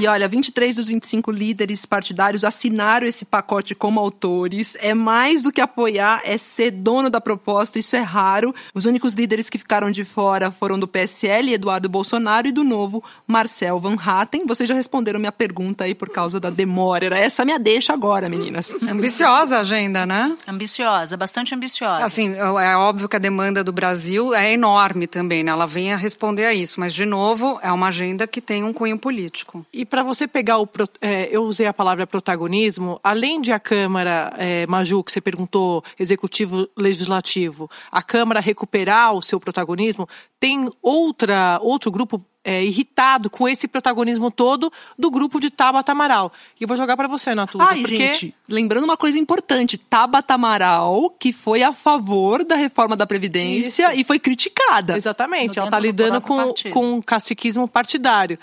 E 0.01 0.07
olha, 0.07 0.27
23 0.27 0.77
dos 0.77 0.87
25 0.87 1.31
líderes 1.31 1.80
partidários 1.85 2.44
assinaram 2.44 3.06
esse 3.06 3.25
pacote 3.25 3.75
como 3.75 4.00
autores. 4.00 4.77
É 4.81 4.94
mais 4.94 5.43
do 5.43 5.53
que 5.53 5.61
apoiar, 5.61 6.21
é 6.25 6.37
ser 6.38 6.71
dono 6.71 7.11
da 7.11 7.21
proposta, 7.21 7.79
isso 7.79 7.97
é 7.97 8.00
raro. 8.00 8.55
Os 8.75 8.85
únicos 8.85 9.15
líderes 9.15 9.49
que 9.49 9.59
ficaram 9.59 9.91
de 9.91 10.05
fora 10.05 10.50
foram 10.50 10.79
do 10.79 10.88
PSL, 10.88 11.55
Eduardo 11.55 11.88
Bolsonaro, 11.88 12.49
e 12.49 12.53
do 12.53 12.65
novo, 12.65 13.03
Marcel 13.27 13.79
Van 13.81 13.97
Hatten. 13.97 14.47
Vocês 14.47 14.69
já 14.69 14.75
responderam 14.75 15.19
minha 15.19 15.32
pergunta 15.32 15.85
aí 15.85 15.94
por 15.94 16.11
causa 16.11 16.41
da 16.41 16.50
demora. 16.50 17.06
Era 17.06 17.19
essa 17.19 17.44
minha 17.44 17.59
deixa 17.59 17.93
agora, 17.93 18.29
meninas. 18.29 18.75
Ambiciosa 18.83 19.59
a 19.59 19.61
agenda, 19.61 20.06
né? 20.06 20.37
Ambiciosa, 20.47 21.17
bastante 21.17 21.55
ambiciosa. 21.55 22.05
Assim, 22.05 22.35
é 22.35 22.76
óbvio 22.76 23.09
que 23.09 23.17
a 23.17 23.19
demanda 23.19 23.62
do 23.62 23.73
Brasil 23.73 24.35
é 24.35 24.53
enorme 24.53 25.06
também, 25.06 25.43
né? 25.43 25.50
Ela 25.50 25.67
vem 25.67 25.93
a 25.93 25.97
responder 25.97 26.47
a 26.47 26.55
isso, 26.55 26.81
mas, 26.81 26.94
de 26.94 27.05
novo, 27.05 27.59
é 27.62 27.71
uma 27.73 27.88
agenda 27.88 28.26
que 28.26 28.41
tem 28.41 28.65
um 28.65 28.73
cunho 28.73 28.99
político. 28.99 29.65
E 29.73 29.85
para 29.85 30.03
você 30.03 30.26
pegar 30.26 30.59
o. 30.59 30.69
É, 31.00 31.29
eu 31.31 31.43
usei 31.44 31.67
a 31.71 31.75
palavra 31.75 32.07
protagonismo, 32.07 33.01
além 33.03 33.41
de 33.41 33.53
a 33.53 33.59
Câmara, 33.59 34.33
é, 34.37 34.67
Maju, 34.67 35.03
que 35.03 35.13
você 35.13 35.21
perguntou, 35.21 35.83
executivo 35.99 36.69
legislativo, 36.77 37.71
a 37.91 38.03
Câmara 38.03 38.41
recuperar 38.41 39.15
o 39.15 39.23
seu 39.23 39.41
protagonismo, 39.41 40.09
tem 40.39 40.71
outra, 40.83 41.59
outro 41.63 41.91
grupo 41.91 42.25
é, 42.43 42.65
irritado 42.65 43.29
com 43.29 43.47
esse 43.49 43.69
protagonismo 43.69 44.31
todo 44.31 44.73
do 44.99 45.11
grupo 45.11 45.39
de 45.39 45.51
Tabata 45.51 45.93
Amaral. 45.93 46.33
E 46.59 46.65
eu 46.65 46.69
vou 46.69 46.77
jogar 46.77 46.97
para 46.97 47.07
você, 47.07 47.35
Natuza. 47.35 47.65
Ai, 47.65 47.81
porque... 47.81 47.97
gente, 47.97 48.35
lembrando 48.49 48.85
uma 48.85 48.97
coisa 48.97 49.19
importante, 49.19 49.77
Tabata 49.77 50.35
Amaral, 50.35 51.11
que 51.19 51.33
foi 51.33 51.63
a 51.63 51.73
favor 51.73 52.45
da 52.45 52.57
reforma 52.57 52.97
da 52.97 53.07
Previdência 53.07 53.91
Isso. 53.91 54.01
e 54.01 54.05
foi 54.05 54.19
criticada. 54.19 54.97
Exatamente, 54.97 55.59
ela 55.59 55.69
está 55.69 55.79
lidando 55.79 56.21
com, 56.21 56.55
com 56.73 56.95
um 56.95 57.03
caciquismo 57.03 57.69
partidário. 57.69 58.39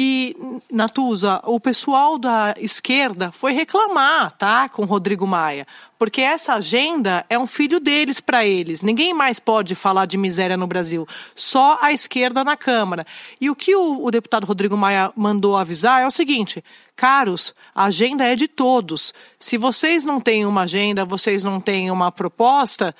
E, 0.00 0.36
Natuza, 0.70 1.40
o 1.44 1.58
pessoal 1.58 2.20
da 2.20 2.54
esquerda 2.56 3.32
foi 3.32 3.50
reclamar, 3.52 4.30
tá, 4.30 4.68
com 4.68 4.84
Rodrigo 4.84 5.26
Maia, 5.26 5.66
porque 5.98 6.20
essa 6.20 6.54
agenda 6.54 7.26
é 7.28 7.36
um 7.36 7.48
filho 7.48 7.80
deles 7.80 8.20
para 8.20 8.46
eles. 8.46 8.80
Ninguém 8.80 9.12
mais 9.12 9.40
pode 9.40 9.74
falar 9.74 10.06
de 10.06 10.16
miséria 10.16 10.56
no 10.56 10.68
Brasil, 10.68 11.04
só 11.34 11.80
a 11.82 11.92
esquerda 11.92 12.44
na 12.44 12.56
Câmara. 12.56 13.04
E 13.40 13.50
o 13.50 13.56
que 13.56 13.74
o, 13.74 14.04
o 14.04 14.08
deputado 14.12 14.46
Rodrigo 14.46 14.76
Maia 14.76 15.12
mandou 15.16 15.56
avisar 15.56 16.00
é 16.00 16.06
o 16.06 16.12
seguinte: 16.12 16.62
caros, 16.94 17.52
a 17.74 17.86
agenda 17.86 18.24
é 18.24 18.36
de 18.36 18.46
todos. 18.46 19.12
Se 19.40 19.58
vocês 19.58 20.04
não 20.04 20.20
têm 20.20 20.46
uma 20.46 20.62
agenda, 20.62 21.04
vocês 21.04 21.42
não 21.42 21.60
têm 21.60 21.90
uma 21.90 22.12
proposta, 22.12 22.94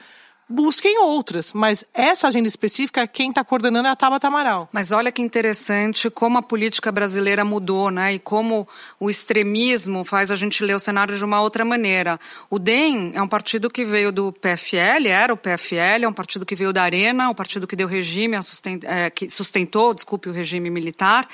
busquem 0.48 0.98
outras. 0.98 1.52
Mas 1.52 1.84
essa 1.92 2.28
agenda 2.28 2.48
específica, 2.48 3.06
quem 3.06 3.28
está 3.28 3.44
coordenando 3.44 3.88
é 3.88 3.90
a 3.90 3.96
Tabata 3.96 4.26
Amaral. 4.26 4.68
Mas 4.72 4.90
olha 4.92 5.12
que 5.12 5.20
interessante 5.20 6.08
como 6.08 6.38
a 6.38 6.42
política 6.42 6.90
brasileira 6.90 7.44
mudou, 7.44 7.90
né? 7.90 8.14
E 8.14 8.18
como 8.18 8.66
o 8.98 9.10
extremismo 9.10 10.04
faz 10.04 10.30
a 10.30 10.36
gente 10.36 10.64
ler 10.64 10.74
o 10.74 10.78
cenário 10.78 11.16
de 11.16 11.24
uma 11.24 11.40
outra 11.40 11.64
maneira. 11.64 12.18
O 12.48 12.58
DEM 12.58 13.12
é 13.14 13.22
um 13.22 13.28
partido 13.28 13.68
que 13.68 13.84
veio 13.84 14.10
do 14.10 14.32
PFL, 14.32 15.08
era 15.08 15.32
o 15.32 15.36
PFL, 15.36 16.04
é 16.04 16.08
um 16.08 16.12
partido 16.12 16.46
que 16.46 16.54
veio 16.54 16.72
da 16.72 16.82
Arena, 16.82 17.28
um 17.28 17.34
partido 17.34 17.66
que 17.66 17.76
deu 17.76 17.86
regime, 17.86 18.36
é, 18.84 19.10
que 19.10 19.28
sustentou, 19.28 19.92
desculpe, 19.92 20.28
o 20.28 20.32
regime 20.32 20.70
militar. 20.70 21.28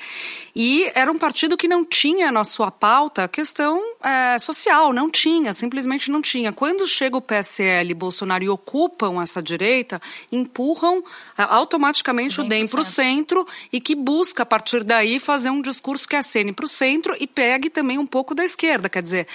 E 0.55 0.91
era 0.93 1.11
um 1.11 1.17
partido 1.17 1.57
que 1.57 1.67
não 1.67 1.85
tinha 1.85 2.31
na 2.31 2.43
sua 2.43 2.71
pauta 2.71 3.27
questão 3.27 3.81
é, 4.03 4.37
social, 4.39 4.93
não 4.93 5.09
tinha, 5.09 5.53
simplesmente 5.53 6.11
não 6.11 6.21
tinha. 6.21 6.51
Quando 6.51 6.87
chega 6.87 7.17
o 7.17 7.21
PSL, 7.21 7.93
Bolsonaro 7.93 8.43
e 8.43 8.49
ocupa 8.49 9.04
ocupam 9.05 9.21
essa 9.21 9.41
direita 9.41 10.01
empurram 10.31 11.03
é, 11.37 11.43
automaticamente 11.43 12.41
o 12.41 12.43
DEM 12.43 12.67
para 12.67 12.81
o 12.81 12.83
centro 12.83 13.45
e 13.71 13.79
que 13.79 13.95
busca, 13.95 14.43
a 14.43 14.45
partir 14.45 14.83
daí, 14.83 15.19
fazer 15.19 15.49
um 15.49 15.61
discurso 15.61 16.07
que 16.07 16.15
acene 16.15 16.51
para 16.51 16.65
o 16.65 16.69
centro 16.69 17.15
e 17.19 17.27
pegue 17.27 17.69
também 17.69 17.97
um 17.97 18.05
pouco 18.05 18.33
da 18.33 18.43
esquerda. 18.43 18.89
Quer 18.89 19.03
dizer, 19.03 19.27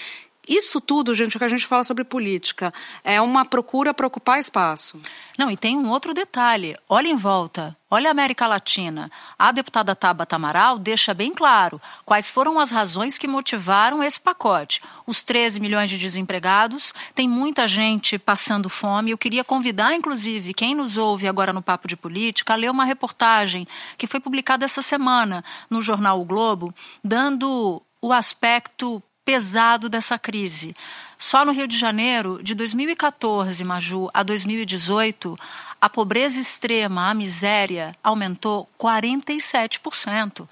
isso 0.51 0.81
tudo, 0.81 1.15
gente, 1.15 1.39
que 1.39 1.45
a 1.45 1.49
gente 1.49 1.65
fala 1.65 1.85
sobre 1.85 2.03
política. 2.03 2.75
É 3.05 3.21
uma 3.21 3.45
procura 3.45 3.95
para 3.95 4.09
ocupar 4.09 4.41
espaço. 4.41 5.01
Não, 5.39 5.49
e 5.49 5.57
tem 5.57 5.79
um 5.79 5.89
outro 5.89 6.13
detalhe. 6.13 6.77
Olha 6.89 7.07
em 7.07 7.17
volta. 7.17 7.77
Olha 7.89 8.09
a 8.09 8.11
América 8.11 8.49
Latina. 8.49 9.09
A 9.39 9.53
deputada 9.53 9.95
Tabata 9.95 10.35
Amaral 10.35 10.77
deixa 10.77 11.15
bem 11.15 11.33
claro 11.33 11.81
quais 12.05 12.29
foram 12.29 12.59
as 12.59 12.73
razões 12.73 13.17
que 13.17 13.29
motivaram 13.29 14.03
esse 14.03 14.21
pacote. 14.21 14.83
Os 15.07 15.23
13 15.23 15.61
milhões 15.61 15.89
de 15.89 15.99
desempregados, 15.99 16.93
tem 17.15 17.29
muita 17.29 17.69
gente 17.69 18.19
passando 18.19 18.69
fome. 18.69 19.13
Eu 19.13 19.19
queria 19.19 19.45
convidar, 19.45 19.95
inclusive, 19.95 20.53
quem 20.53 20.75
nos 20.75 20.97
ouve 20.97 21.29
agora 21.29 21.53
no 21.53 21.63
Papo 21.63 21.87
de 21.87 21.97
Política, 21.97 22.55
a 22.55 22.57
ler 22.57 22.73
uma 22.73 22.85
reportagem 22.85 23.69
que 23.97 24.09
foi 24.09 24.19
publicada 24.19 24.65
essa 24.65 24.83
semana 24.83 25.45
no 25.71 25.81
jornal 25.81 26.21
O 26.21 26.25
Globo, 26.25 26.75
dando 27.05 27.81
o 28.03 28.13
aspecto 28.13 29.03
pesado 29.25 29.89
dessa 29.89 30.19
crise. 30.19 30.75
Só 31.19 31.45
no 31.45 31.53
Rio 31.53 31.69
de 31.69 31.79
Janeiro, 31.79 32.43
de 32.43 32.55
2014, 32.55 33.63
Maju, 33.63 34.09
a 34.15 34.23
2018, 34.23 35.39
a 35.81 35.89
pobreza 35.89 36.41
extrema, 36.41 37.11
a 37.11 37.15
miséria, 37.15 37.93
aumentou 38.03 38.69
47%. 38.79 40.49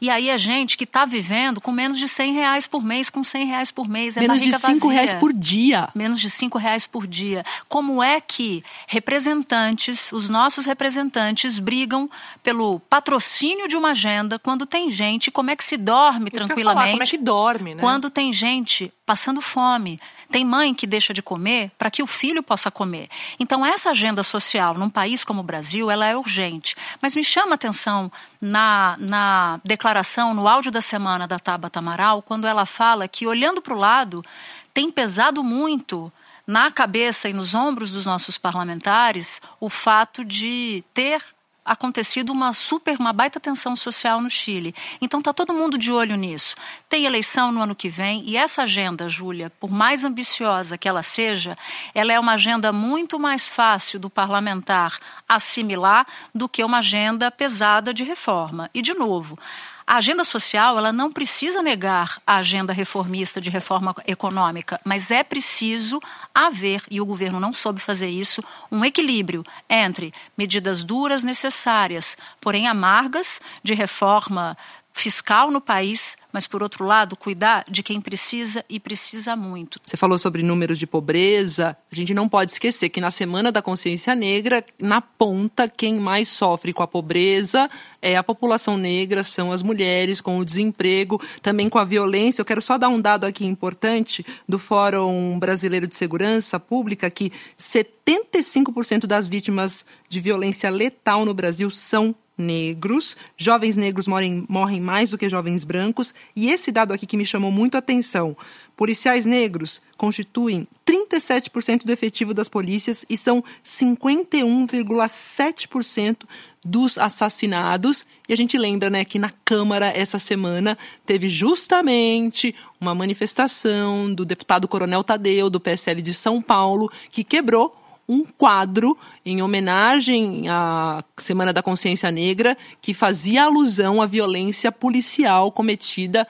E 0.00 0.10
aí 0.10 0.28
é 0.28 0.38
gente 0.38 0.76
que 0.76 0.84
está 0.84 1.04
vivendo 1.04 1.60
com 1.60 1.72
menos 1.72 1.98
de 1.98 2.08
100 2.08 2.32
reais 2.32 2.66
por 2.66 2.82
mês, 2.82 3.10
com 3.10 3.22
100 3.22 3.46
reais 3.46 3.70
por 3.70 3.88
mês. 3.88 4.16
É 4.16 4.20
menos 4.20 4.40
de 4.40 4.52
5 4.52 4.88
reais 4.88 5.14
por 5.14 5.32
dia. 5.32 5.88
Menos 5.94 6.20
de 6.20 6.30
5 6.30 6.58
reais 6.58 6.86
por 6.86 7.06
dia. 7.06 7.44
Como 7.68 8.02
é 8.02 8.20
que 8.20 8.64
representantes, 8.86 10.12
os 10.12 10.28
nossos 10.28 10.66
representantes, 10.66 11.58
brigam 11.58 12.10
pelo 12.42 12.80
patrocínio 12.80 13.68
de 13.68 13.76
uma 13.76 13.90
agenda 13.90 14.38
quando 14.38 14.66
tem 14.66 14.90
gente, 14.90 15.30
como 15.30 15.50
é 15.50 15.56
que 15.56 15.64
se 15.64 15.76
dorme 15.76 16.30
Isso 16.32 16.36
tranquilamente? 16.36 16.84
Falar, 16.84 16.90
como 16.92 17.02
é 17.02 17.06
que 17.06 17.18
dorme, 17.18 17.74
né? 17.74 17.80
Quando 17.80 18.10
tem 18.10 18.32
gente 18.32 18.92
passando 19.06 19.40
fome. 19.40 20.00
Tem 20.28 20.44
mãe 20.44 20.74
que 20.74 20.86
deixa 20.86 21.14
de 21.14 21.22
comer 21.22 21.70
para 21.78 21.90
que 21.90 22.02
o 22.02 22.06
filho 22.06 22.42
possa 22.42 22.68
comer. 22.68 23.08
Então, 23.38 23.64
essa 23.64 23.90
agenda 23.90 24.24
social 24.24 24.74
num 24.74 24.90
país 24.90 25.22
como 25.22 25.40
o 25.40 25.44
Brasil, 25.44 25.88
ela 25.88 26.06
é 26.06 26.16
urgente. 26.16 26.74
Mas 27.00 27.14
me 27.14 27.22
chama 27.22 27.52
a 27.52 27.54
atenção 27.54 28.10
na, 28.40 28.96
na 28.98 29.60
declaração, 29.64 30.34
no 30.34 30.46
áudio 30.48 30.70
da 30.70 30.80
semana 30.80 31.26
da 31.26 31.38
Tabata 31.38 31.78
Amaral, 31.78 32.22
quando 32.22 32.46
ela 32.46 32.66
fala 32.66 33.08
que, 33.08 33.26
olhando 33.26 33.60
para 33.62 33.74
o 33.74 33.78
lado, 33.78 34.24
tem 34.72 34.90
pesado 34.90 35.42
muito 35.42 36.12
na 36.46 36.70
cabeça 36.70 37.28
e 37.28 37.32
nos 37.32 37.54
ombros 37.54 37.90
dos 37.90 38.06
nossos 38.06 38.38
parlamentares 38.38 39.40
o 39.58 39.68
fato 39.68 40.24
de 40.24 40.84
ter 40.94 41.22
acontecido 41.66 42.30
uma 42.30 42.52
super, 42.52 42.96
uma 42.98 43.12
baita 43.12 43.40
tensão 43.40 43.74
social 43.74 44.20
no 44.20 44.30
Chile. 44.30 44.74
Então 45.00 45.18
está 45.18 45.32
todo 45.32 45.52
mundo 45.52 45.76
de 45.76 45.90
olho 45.90 46.16
nisso. 46.16 46.54
Tem 46.88 47.04
eleição 47.04 47.50
no 47.50 47.60
ano 47.60 47.74
que 47.74 47.88
vem 47.88 48.22
e 48.24 48.36
essa 48.36 48.62
agenda, 48.62 49.08
Júlia, 49.08 49.50
por 49.58 49.70
mais 49.70 50.04
ambiciosa 50.04 50.78
que 50.78 50.88
ela 50.88 51.02
seja, 51.02 51.58
ela 51.92 52.12
é 52.12 52.20
uma 52.20 52.34
agenda 52.34 52.72
muito 52.72 53.18
mais 53.18 53.48
fácil 53.48 53.98
do 53.98 54.08
parlamentar 54.08 54.98
assimilar 55.28 56.06
do 56.32 56.48
que 56.48 56.62
uma 56.62 56.78
agenda 56.78 57.30
pesada 57.30 57.92
de 57.92 58.04
reforma. 58.04 58.70
E 58.72 58.80
de 58.80 58.94
novo, 58.94 59.36
a 59.86 59.96
agenda 59.96 60.24
social 60.24 60.76
ela 60.76 60.92
não 60.92 61.12
precisa 61.12 61.62
negar 61.62 62.20
a 62.26 62.38
agenda 62.38 62.72
reformista 62.72 63.40
de 63.40 63.50
reforma 63.50 63.94
econômica, 64.06 64.80
mas 64.84 65.10
é 65.10 65.22
preciso 65.22 66.00
haver, 66.34 66.82
e 66.90 67.00
o 67.00 67.06
governo 67.06 67.38
não 67.38 67.52
soube 67.52 67.80
fazer 67.80 68.08
isso, 68.08 68.42
um 68.70 68.84
equilíbrio 68.84 69.44
entre 69.70 70.12
medidas 70.36 70.82
duras 70.82 71.22
necessárias, 71.22 72.18
porém 72.40 72.66
amargas, 72.66 73.40
de 73.62 73.74
reforma 73.74 74.56
fiscal 74.96 75.50
no 75.50 75.60
país, 75.60 76.16
mas 76.32 76.46
por 76.46 76.62
outro 76.62 76.82
lado, 76.82 77.16
cuidar 77.16 77.66
de 77.68 77.82
quem 77.82 78.00
precisa 78.00 78.64
e 78.66 78.80
precisa 78.80 79.36
muito. 79.36 79.78
Você 79.84 79.94
falou 79.94 80.18
sobre 80.18 80.42
números 80.42 80.78
de 80.78 80.86
pobreza. 80.86 81.76
A 81.92 81.94
gente 81.94 82.14
não 82.14 82.26
pode 82.26 82.52
esquecer 82.52 82.88
que 82.88 82.98
na 83.00 83.10
Semana 83.10 83.52
da 83.52 83.60
Consciência 83.60 84.14
Negra, 84.14 84.64
na 84.80 85.02
ponta, 85.02 85.68
quem 85.68 85.96
mais 86.00 86.28
sofre 86.28 86.72
com 86.72 86.82
a 86.82 86.88
pobreza 86.88 87.68
é 88.00 88.16
a 88.16 88.22
população 88.22 88.78
negra, 88.78 89.22
são 89.22 89.52
as 89.52 89.62
mulheres, 89.62 90.20
com 90.20 90.38
o 90.38 90.44
desemprego, 90.44 91.20
também 91.42 91.68
com 91.68 91.78
a 91.78 91.84
violência. 91.84 92.40
Eu 92.40 92.46
quero 92.46 92.62
só 92.62 92.78
dar 92.78 92.88
um 92.88 93.00
dado 93.00 93.26
aqui 93.26 93.44
importante 93.44 94.24
do 94.48 94.58
Fórum 94.58 95.38
Brasileiro 95.38 95.86
de 95.86 95.94
Segurança 95.94 96.58
Pública, 96.58 97.10
que 97.10 97.30
75% 97.58 99.06
das 99.06 99.28
vítimas 99.28 99.84
de 100.08 100.20
violência 100.20 100.70
letal 100.70 101.26
no 101.26 101.34
Brasil 101.34 101.70
são 101.70 102.14
negros, 102.36 103.16
jovens 103.36 103.76
negros 103.76 104.06
morrem, 104.06 104.44
morrem 104.48 104.80
mais 104.80 105.10
do 105.10 105.18
que 105.18 105.28
jovens 105.28 105.64
brancos, 105.64 106.14
e 106.34 106.50
esse 106.50 106.70
dado 106.70 106.92
aqui 106.92 107.06
que 107.06 107.16
me 107.16 107.24
chamou 107.24 107.50
muito 107.50 107.76
a 107.76 107.78
atenção: 107.78 108.36
policiais 108.76 109.24
negros 109.24 109.80
constituem 109.96 110.68
37% 110.86 111.84
do 111.84 111.92
efetivo 111.92 112.34
das 112.34 112.48
polícias 112.48 113.04
e 113.08 113.16
são 113.16 113.42
51,7% 113.64 116.24
dos 116.64 116.98
assassinados. 116.98 118.04
E 118.28 118.32
a 118.32 118.36
gente 118.36 118.58
lembra 118.58 118.90
né, 118.90 119.04
que 119.04 119.18
na 119.18 119.30
Câmara, 119.44 119.86
essa 119.86 120.18
semana, 120.18 120.76
teve 121.06 121.28
justamente 121.28 122.54
uma 122.80 122.94
manifestação 122.94 124.12
do 124.12 124.24
deputado 124.24 124.68
Coronel 124.68 125.02
Tadeu, 125.02 125.48
do 125.48 125.60
PSL 125.60 126.02
de 126.02 126.12
São 126.12 126.42
Paulo, 126.42 126.90
que 127.10 127.24
quebrou 127.24 127.85
um 128.08 128.24
quadro 128.24 128.96
em 129.24 129.42
homenagem 129.42 130.48
à 130.48 131.02
Semana 131.16 131.52
da 131.52 131.62
Consciência 131.62 132.10
Negra 132.10 132.56
que 132.80 132.94
fazia 132.94 133.44
alusão 133.44 134.00
à 134.00 134.06
violência 134.06 134.70
policial 134.70 135.50
cometida 135.50 136.26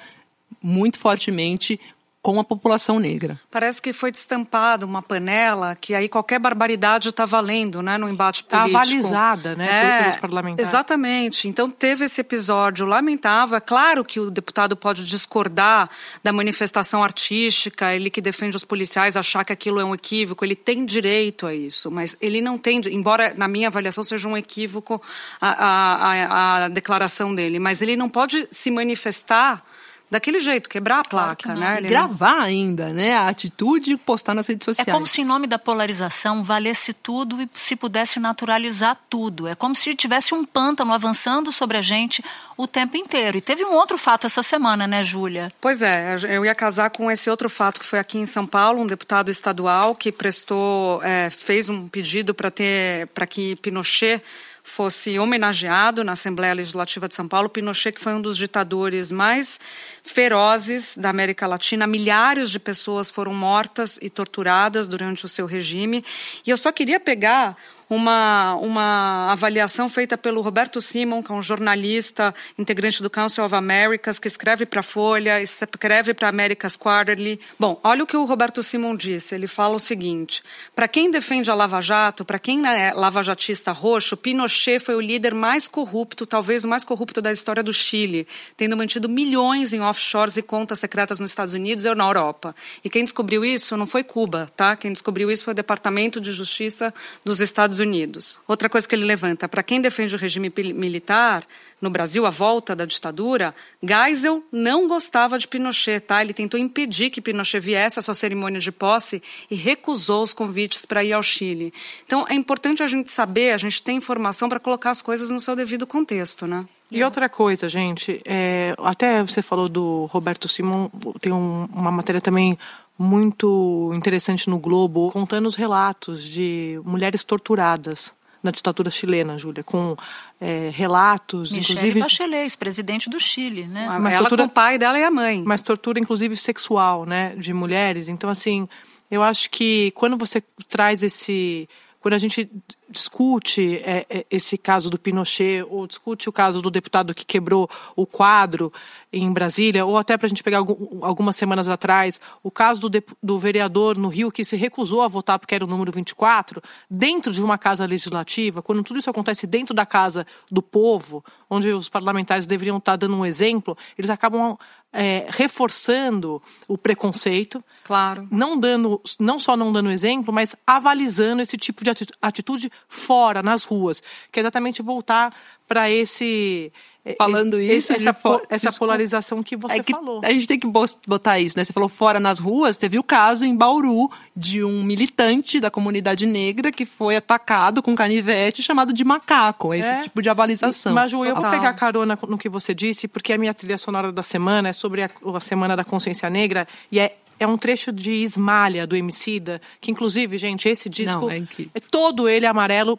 muito 0.63 0.99
fortemente 0.99 1.79
com 2.27 2.41
a 2.41 2.45
população 2.45 2.99
negra. 2.99 3.39
Parece 3.49 3.81
que 3.81 3.93
foi 3.93 4.11
destampado 4.11 4.85
uma 4.85 5.01
panela 5.01 5.77
que 5.77 5.95
aí 5.95 6.09
qualquer 6.09 6.41
barbaridade 6.41 7.11
está 7.11 7.25
valendo, 7.25 7.81
né, 7.81 7.97
no 7.97 8.09
embate 8.09 8.43
tá 8.43 8.63
político. 8.63 8.83
Está 8.83 8.97
avalizada, 8.97 9.55
né, 9.55 9.99
é, 9.99 10.01
pelos 10.01 10.17
parlamentares. 10.17 10.69
Exatamente. 10.69 11.47
Então 11.47 11.71
teve 11.71 12.05
esse 12.05 12.21
episódio 12.21 12.85
lamentável. 12.85 13.57
É 13.57 13.61
claro 13.61 14.05
que 14.05 14.19
o 14.19 14.29
deputado 14.29 14.77
pode 14.77 15.05
discordar 15.05 15.89
da 16.21 16.33
manifestação 16.33 17.01
artística, 17.05 17.95
ele 17.95 18.11
que 18.11 18.21
defende 18.21 18.57
os 18.57 18.65
policiais 18.65 19.17
achar 19.17 19.45
que 19.45 19.53
aquilo 19.53 19.79
é 19.79 19.85
um 19.85 19.95
equívoco, 19.95 20.45
ele 20.45 20.57
tem 20.57 20.85
direito 20.85 21.47
a 21.47 21.55
isso, 21.55 21.93
mas 21.93 22.17
ele 22.21 22.41
não 22.41 22.59
tem, 22.59 22.81
embora 22.91 23.35
na 23.37 23.47
minha 23.47 23.69
avaliação 23.69 24.03
seja 24.03 24.27
um 24.27 24.37
equívoco 24.37 25.01
a, 25.41 25.49
a, 25.49 25.95
a, 26.03 26.65
a 26.65 26.69
declaração 26.69 27.33
dele, 27.33 27.61
mas 27.61 27.81
ele 27.81 27.95
não 27.95 28.09
pode 28.09 28.49
se 28.51 28.69
manifestar 28.69 29.65
daquele 30.11 30.41
jeito, 30.41 30.69
quebrar 30.69 31.01
a 31.01 31.05
placa, 31.05 31.55
claro 31.55 31.61
né? 31.61 31.79
E 31.81 31.83
gravar 31.83 32.41
ainda, 32.41 32.93
né? 32.93 33.15
A 33.15 33.29
atitude 33.29 33.93
e 33.93 33.97
postar 33.97 34.35
nas 34.35 34.47
redes 34.47 34.65
sociais. 34.65 34.89
É 34.89 34.93
como 34.93 35.07
se 35.07 35.21
em 35.21 35.25
nome 35.25 35.47
da 35.47 35.59
polarização 35.59 36.43
valesse 36.43 36.93
tudo 36.93 37.41
e 37.43 37.49
se 37.53 37.75
pudesse 37.75 38.21
naturalizar 38.21 38.97
tudo. 39.11 39.49
É 39.49 39.55
como 39.55 39.75
se 39.75 39.95
tivesse 39.95 40.35
um 40.35 40.45
pântano 40.45 40.93
avançando 40.93 41.51
sobre 41.51 41.77
a 41.77 41.83
gente 41.83 42.25
o 42.57 42.67
tempo 42.67 42.97
inteiro. 42.97 43.39
E 43.39 43.41
teve 43.41 43.65
um 43.65 43.73
outro 43.73 43.99
fato 43.99 44.27
essa 44.27 44.43
semana, 44.43 44.87
né, 44.87 45.03
Júlia? 45.03 45.51
Pois 45.61 45.83
é, 45.83 46.17
eu 46.29 46.45
ia 46.45 46.55
casar 46.55 46.91
com 46.91 47.11
esse 47.11 47.29
outro 47.29 47.51
fato 47.51 47.81
que 47.81 47.87
foi 47.87 47.99
aqui 47.99 48.19
em 48.19 48.27
São 48.27 48.47
Paulo, 48.47 48.81
um 48.81 48.87
deputado 48.87 49.31
estadual 49.31 49.95
que 49.95 50.13
prestou, 50.13 51.03
é, 51.03 51.31
fez 51.31 51.69
um 51.69 51.89
pedido 51.89 52.33
para 52.35 52.51
ter, 52.51 53.09
para 53.09 53.27
que 53.27 53.57
Pinochet 53.57 54.23
fosse 54.67 55.17
homenageado 55.17 56.03
na 56.03 56.13
Assembleia 56.13 56.53
Legislativa 56.53 57.07
de 57.07 57.15
São 57.15 57.29
Paulo. 57.29 57.49
Pinochet, 57.49 57.93
que 57.93 58.01
foi 58.01 58.13
um 58.13 58.21
dos 58.21 58.37
ditadores 58.37 59.13
mais 59.13 59.61
ferozes 60.03 60.97
da 60.99 61.09
América 61.09 61.47
Latina, 61.47 61.87
milhares 61.87 62.51
de 62.51 62.59
pessoas 62.59 63.09
foram 63.09 63.33
mortas 63.33 63.97
e 64.03 64.11
torturadas 64.11 64.89
durante 64.89 65.25
o 65.25 65.29
seu 65.29 65.47
regime. 65.47 66.05
E 66.45 66.51
eu 66.51 66.57
só 66.57 66.73
queria 66.73 66.99
pegar 66.99 67.57
uma, 67.89 68.55
uma 68.57 69.33
avaliação 69.33 69.89
feita 69.89 70.19
pelo 70.19 70.41
Roberto 70.41 70.81
Simon, 70.81 71.23
que 71.23 71.31
é 71.31 71.35
um 71.35 71.43
jornalista, 71.43 72.35
integrante 72.59 73.03
do 73.03 73.09
Council 73.09 73.45
of 73.45 73.55
Americas, 73.55 74.19
que 74.19 74.29
escreve 74.29 74.67
para 74.67 74.81
a 74.81 74.83
Folha, 74.83 75.41
escreve 75.41 76.13
para 76.15 76.29
America's 76.29 76.77
Quarterly. 76.77 77.41
Bom, 77.59 77.81
olha 77.85 78.05
o 78.05 78.07
que 78.07 78.17
o 78.17 78.25
Roberto 78.25 78.63
Simon 78.63 78.97
disse. 78.97 79.35
Ele 79.35 79.47
fala 79.47 79.77
o 79.77 79.81
seguinte: 79.81 80.43
para 80.75 80.89
quem 80.89 81.11
defende 81.11 81.51
a 81.51 81.55
Lava 81.55 81.81
Jato, 81.81 82.25
para 82.25 82.39
quem 82.39 82.67
é 82.67 82.93
lavajatista 82.93 83.73
roxo, 83.73 84.17
Pinochet 84.17 84.81
foi 84.81 84.95
o 84.95 85.01
líder 85.01 85.35
mais 85.35 85.69
corrupto, 85.69 86.27
talvez 86.27 86.65
o 86.65 86.69
mais 86.69 86.85
corrupto 86.85 87.23
da 87.23 87.31
história 87.31 87.63
do 87.63 87.73
Chile, 87.73 88.27
tendo 88.57 88.77
mantido 88.77 89.09
milhões 89.09 89.73
em 89.73 89.81
offshores 89.81 90.37
e 90.37 90.43
contas 90.43 90.81
secretas 90.81 91.21
nos 91.21 91.31
Estados 91.31 91.55
Unidos 91.55 91.85
e 91.85 91.95
na 91.95 92.05
Europa. 92.05 92.55
E 92.83 92.91
quem 92.91 93.05
descobriu 93.05 93.45
isso 93.45 93.77
não 93.77 93.87
foi 93.87 94.03
Cuba, 94.03 94.51
tá? 94.57 94.75
Quem 94.77 94.93
descobriu 94.93 95.31
isso 95.31 95.45
foi 95.45 95.53
o 95.53 95.55
Departamento 95.55 96.21
de 96.21 96.33
Justiça 96.33 96.93
dos 97.25 97.41
Estados 97.41 97.76
Estados 97.77 97.81
Unidos. 97.81 98.41
Outra 98.47 98.69
coisa 98.69 98.89
que 98.89 98.95
ele 98.95 99.05
levanta, 99.05 99.49
para 99.49 99.63
quem 99.63 99.81
defende 99.81 100.15
o 100.15 100.19
regime 100.19 100.53
militar, 100.75 101.45
no 101.81 101.91
Brasil, 101.91 102.25
a 102.25 102.31
volta 102.31 102.75
da 102.75 102.87
ditadura, 102.87 103.55
Geisel 103.83 104.43
não 104.51 104.89
gostava 104.89 105.39
de 105.39 105.47
Pinochet, 105.47 106.01
tá? 106.01 106.23
Ele 106.23 106.33
tentou 106.33 106.59
impedir 106.59 107.11
que 107.11 107.21
Pinochet 107.21 107.61
viesse 107.61 107.99
à 107.99 108.03
sua 108.03 108.15
cerimônia 108.15 108.61
de 108.61 108.73
posse 108.73 109.23
e 109.51 109.55
recusou 109.55 110.23
os 110.23 110.33
convites 110.33 110.87
para 110.87 111.05
ir 111.05 111.13
ao 111.13 111.23
Chile. 111.23 111.73
Então, 112.05 112.25
é 112.29 112.35
importante 112.35 112.83
a 112.83 112.87
gente 112.87 113.11
saber, 113.11 113.53
a 113.53 113.59
gente 113.59 113.83
ter 113.83 113.93
informação 113.93 114.49
para 114.49 114.59
colocar 114.59 114.91
as 114.91 115.03
coisas 115.03 115.29
no 115.31 115.39
seu 115.39 115.55
devido 115.55 115.87
contexto, 115.87 116.47
né? 116.47 116.67
E 116.91 117.03
outra 117.03 117.29
coisa, 117.29 117.69
gente, 117.69 118.23
é, 118.25 118.73
até 118.79 119.21
você 119.21 119.43
falou 119.43 119.69
do 119.69 120.05
Roberto 120.05 120.49
Simon, 120.49 120.89
tem 121.21 121.33
um, 121.33 121.69
uma 121.73 121.91
matéria 121.91 122.21
também 122.21 122.57
muito 122.99 123.91
interessante 123.95 124.49
no 124.49 124.59
Globo, 124.59 125.11
contando 125.11 125.47
os 125.47 125.55
relatos 125.55 126.25
de 126.25 126.81
mulheres 126.85 127.23
torturadas 127.25 128.13
na 128.43 128.51
ditadura 128.51 128.91
chilena, 128.91 129.37
Júlia, 129.37 129.65
com 129.65 129.97
é, 130.41 130.71
relatos, 130.73 131.51
Michelle 131.51 131.73
inclusive... 131.73 132.01
Bachelet, 132.01 132.57
presidente 132.57 133.11
do 133.11 133.19
Chile, 133.19 133.67
né? 133.67 133.87
Mas 134.01 134.13
ela 134.13 134.29
tortura, 134.29 134.45
com 134.45 134.49
o 134.49 134.55
pai 134.55 134.79
dela 134.79 134.99
e 134.99 135.03
a 135.03 135.11
mãe. 135.11 135.43
Mas 135.45 135.61
tortura, 135.61 135.99
inclusive, 135.99 136.37
sexual, 136.37 137.05
né, 137.05 137.35
de 137.37 137.53
mulheres. 137.53 138.09
Então, 138.09 138.31
assim, 138.31 138.69
eu 139.11 139.23
acho 139.23 139.51
que 139.51 139.91
quando 139.97 140.17
você 140.17 140.43
traz 140.69 141.03
esse 141.03 141.69
quando 142.07 142.15
a 142.15 142.19
gente 142.19 142.49
discute 142.89 143.77
é, 143.85 144.07
é, 144.09 144.27
esse 144.31 144.57
caso 144.57 144.89
do 144.89 144.99
Pinochet, 144.99 145.65
ou 145.69 145.87
discute 145.87 146.29
o 146.29 146.33
caso 146.33 146.61
do 146.61 146.71
deputado 146.71 147.15
que 147.15 147.25
quebrou 147.25 147.69
o 147.95 148.07
quadro 148.07 148.73
em 149.13 149.33
Brasília, 149.33 149.85
ou 149.85 149.97
até 149.97 150.17
para 150.17 150.27
a 150.27 150.29
gente 150.29 150.43
pegar 150.43 150.59
algum, 150.59 151.05
algumas 151.05 151.37
semanas 151.37 151.69
atrás, 151.69 152.21
o 152.43 152.51
caso 152.51 152.81
do, 152.81 152.91
do, 153.23 153.39
vereador 153.39 153.97
no 153.97 154.09
Rio 154.09 154.31
que 154.31 154.45
se 154.45 154.57
recusou 154.57 155.03
a 155.03 155.09
votar 155.09 155.39
porque 155.39 155.55
era 155.55 155.65
o 155.65 155.69
número 155.69 155.91
24, 155.91 156.63
dentro 156.91 157.33
de 157.33 157.43
uma 157.43 157.59
casa 157.59 157.87
legislativa, 157.87 158.63
quando 158.63 158.83
tudo 158.83 158.99
isso 158.99 159.11
acontece 159.11 159.47
dentro 159.47 159.75
da 159.75 159.87
casa 159.87 160.27
do 160.51 160.63
povo, 160.63 161.25
onde 161.49 161.71
os 161.71 161.89
parlamentares 161.89 162.47
deveriam 162.47 162.79
estar 162.79 162.97
dando 162.97 163.17
um 163.17 163.25
exemplo, 163.25 163.77
eles 163.97 164.11
acabam 164.11 164.57
é, 164.93 165.27
reforçando 165.29 166.43
o 166.67 166.79
preconceito, 166.79 167.63
claro, 167.85 168.27
não 168.31 168.59
dando, 168.59 169.01
não 169.21 169.39
só 169.39 169.57
não 169.57 169.73
dando 169.73 169.91
exemplo, 169.91 170.33
mas 170.33 170.57
avalizando 170.67 171.43
esse 171.43 171.59
tipo 171.59 171.85
de 171.85 171.91
atitude 172.21 172.71
fora, 172.89 173.43
nas 173.43 173.65
ruas, 173.65 174.03
que 174.31 174.39
é 174.39 174.43
exatamente 174.43 174.83
voltar 174.83 175.35
para 175.67 175.91
esse 175.91 176.73
Falando 177.15 177.61
isso, 177.61 177.93
essa, 177.93 178.13
po 178.13 178.43
essa 178.51 178.73
polarização 178.73 179.41
que 179.41 179.55
você 179.57 179.77
é 179.77 179.83
que 179.83 179.93
falou. 179.93 180.21
A 180.25 180.33
gente 180.33 180.49
tem 180.49 180.59
que 180.59 180.67
botar 181.07 181.39
isso, 181.39 181.57
né? 181.57 181.65
Você 181.65 181.73
falou 181.73 181.89
fora 181.89 182.19
nas 182.19 182.41
ruas, 182.41 182.77
teve 182.77 182.99
o 182.99 183.03
caso 183.03 183.45
em 183.45 183.55
Bauru 183.55 184.11
de 184.35 184.65
um 184.65 184.83
militante 184.83 185.61
da 185.61 185.71
comunidade 185.71 186.27
negra 186.27 186.73
que 186.73 186.85
foi 186.85 187.17
atacado 187.17 187.81
com 187.81 187.95
canivete 187.95 188.61
chamado 188.61 188.93
de 188.93 189.05
macaco. 189.05 189.73
Esse 189.73 189.89
é. 189.89 190.03
tipo 190.03 190.21
de 190.21 190.29
avalização. 190.29 190.95
Mas, 190.95 191.13
Ju, 191.13 191.25
eu 191.25 191.37
vou 191.37 191.49
pegar 191.49 191.73
carona 191.75 192.19
no 192.27 192.37
que 192.37 192.49
você 192.49 192.75
disse, 192.75 193.07
porque 193.07 193.33
a 193.33 193.39
minha 193.39 193.55
trilha 193.55 193.79
sonora 193.79 194.11
da 194.11 194.23
semana 194.23 194.71
é 194.71 194.73
sobre 194.73 195.05
a, 195.05 195.09
a 195.35 195.41
Semana 195.41 195.77
da 195.77 195.85
Consciência 195.85 196.29
Negra 196.29 196.67
e 196.91 196.99
é 196.99 197.17
é 197.39 197.47
um 197.47 197.59
trecho 197.59 197.93
de 197.93 198.13
Esmalha, 198.13 198.87
do 198.87 198.97
Emicida, 198.97 199.61
que 199.81 199.91
inclusive, 199.91 200.39
gente, 200.39 200.69
esse 200.69 200.89
disco 200.89 201.21
não, 201.21 201.31
é, 201.31 201.43
é, 201.75 201.81
todo 201.81 202.29
ele 202.29 202.47
amarelo. 202.47 202.99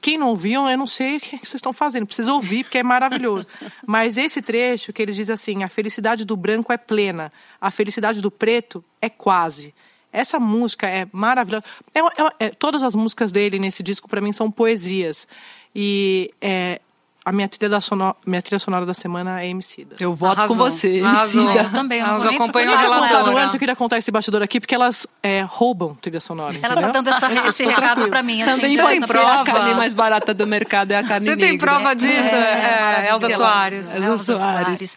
Quem 0.00 0.18
não 0.18 0.30
ouviu, 0.30 0.68
eu 0.68 0.76
não 0.76 0.86
sei 0.86 1.16
o 1.16 1.20
que 1.20 1.36
vocês 1.36 1.54
estão 1.54 1.72
fazendo, 1.72 2.06
precisa 2.06 2.32
ouvir, 2.32 2.64
porque 2.64 2.78
é 2.78 2.82
maravilhoso. 2.82 3.46
Mas 3.86 4.18
esse 4.18 4.42
trecho 4.42 4.92
que 4.92 5.00
ele 5.00 5.12
diz 5.12 5.30
assim: 5.30 5.62
a 5.62 5.68
felicidade 5.68 6.24
do 6.24 6.36
branco 6.36 6.72
é 6.72 6.76
plena, 6.76 7.30
a 7.60 7.70
felicidade 7.70 8.20
do 8.20 8.30
preto 8.30 8.84
é 9.00 9.08
quase. 9.08 9.74
Essa 10.12 10.40
música 10.40 10.88
é 10.88 11.06
maravilhosa. 11.12 11.64
É, 11.94 12.00
é, 12.00 12.46
é 12.46 12.50
todas 12.50 12.82
as 12.82 12.94
músicas 12.94 13.30
dele 13.30 13.58
nesse 13.58 13.82
disco, 13.82 14.08
para 14.08 14.20
mim, 14.20 14.32
são 14.32 14.50
poesias. 14.50 15.28
E 15.74 16.32
é, 16.40 16.80
a 17.26 17.32
minha 17.32 17.48
trilha, 17.48 17.80
sonora, 17.80 18.14
minha 18.24 18.40
trilha 18.40 18.60
sonora 18.60 18.86
da 18.86 18.94
semana 18.94 19.42
é 19.42 19.48
Emicida. 19.48 19.96
Eu 19.98 20.14
voto 20.14 20.38
Arrasou. 20.38 20.56
com 20.56 20.62
você, 20.62 20.98
Emicida. 21.00 21.62
Eu 21.62 21.70
também, 21.72 21.98
eu 21.98 22.06
não 22.06 22.30
acompanho 22.30 22.72
a 22.72 22.78
relatora. 22.78 23.42
Antes 23.42 23.54
eu 23.54 23.58
queria 23.58 23.74
contar 23.74 23.98
esse 23.98 24.12
bastidor 24.12 24.42
aqui, 24.42 24.60
porque 24.60 24.72
elas 24.72 25.08
é, 25.20 25.44
roubam 25.44 25.96
trilha 25.96 26.20
sonora. 26.20 26.56
Ela 26.62 26.80
tá 26.80 26.92
dando 26.92 27.10
essa, 27.10 27.48
esse 27.48 27.64
recado 27.64 28.08
pra 28.08 28.22
mim. 28.22 28.42
Assim, 28.42 28.52
também 28.52 28.76
ser 28.76 29.06
prova. 29.08 29.40
a 29.40 29.44
carne 29.44 29.74
mais 29.74 29.92
barata 29.92 30.32
do 30.32 30.46
mercado, 30.46 30.92
é 30.92 30.98
a 30.98 31.02
carne 31.02 31.26
Você 31.26 31.34
negra. 31.34 31.48
tem 31.48 31.58
prova 31.58 31.96
disso? 31.96 32.12
É, 32.12 33.02
é, 33.02 33.06
é 33.06 33.10
Elza 33.10 33.28
Soares. 33.28 33.96
Elza 33.96 34.38
Soares. 34.38 34.96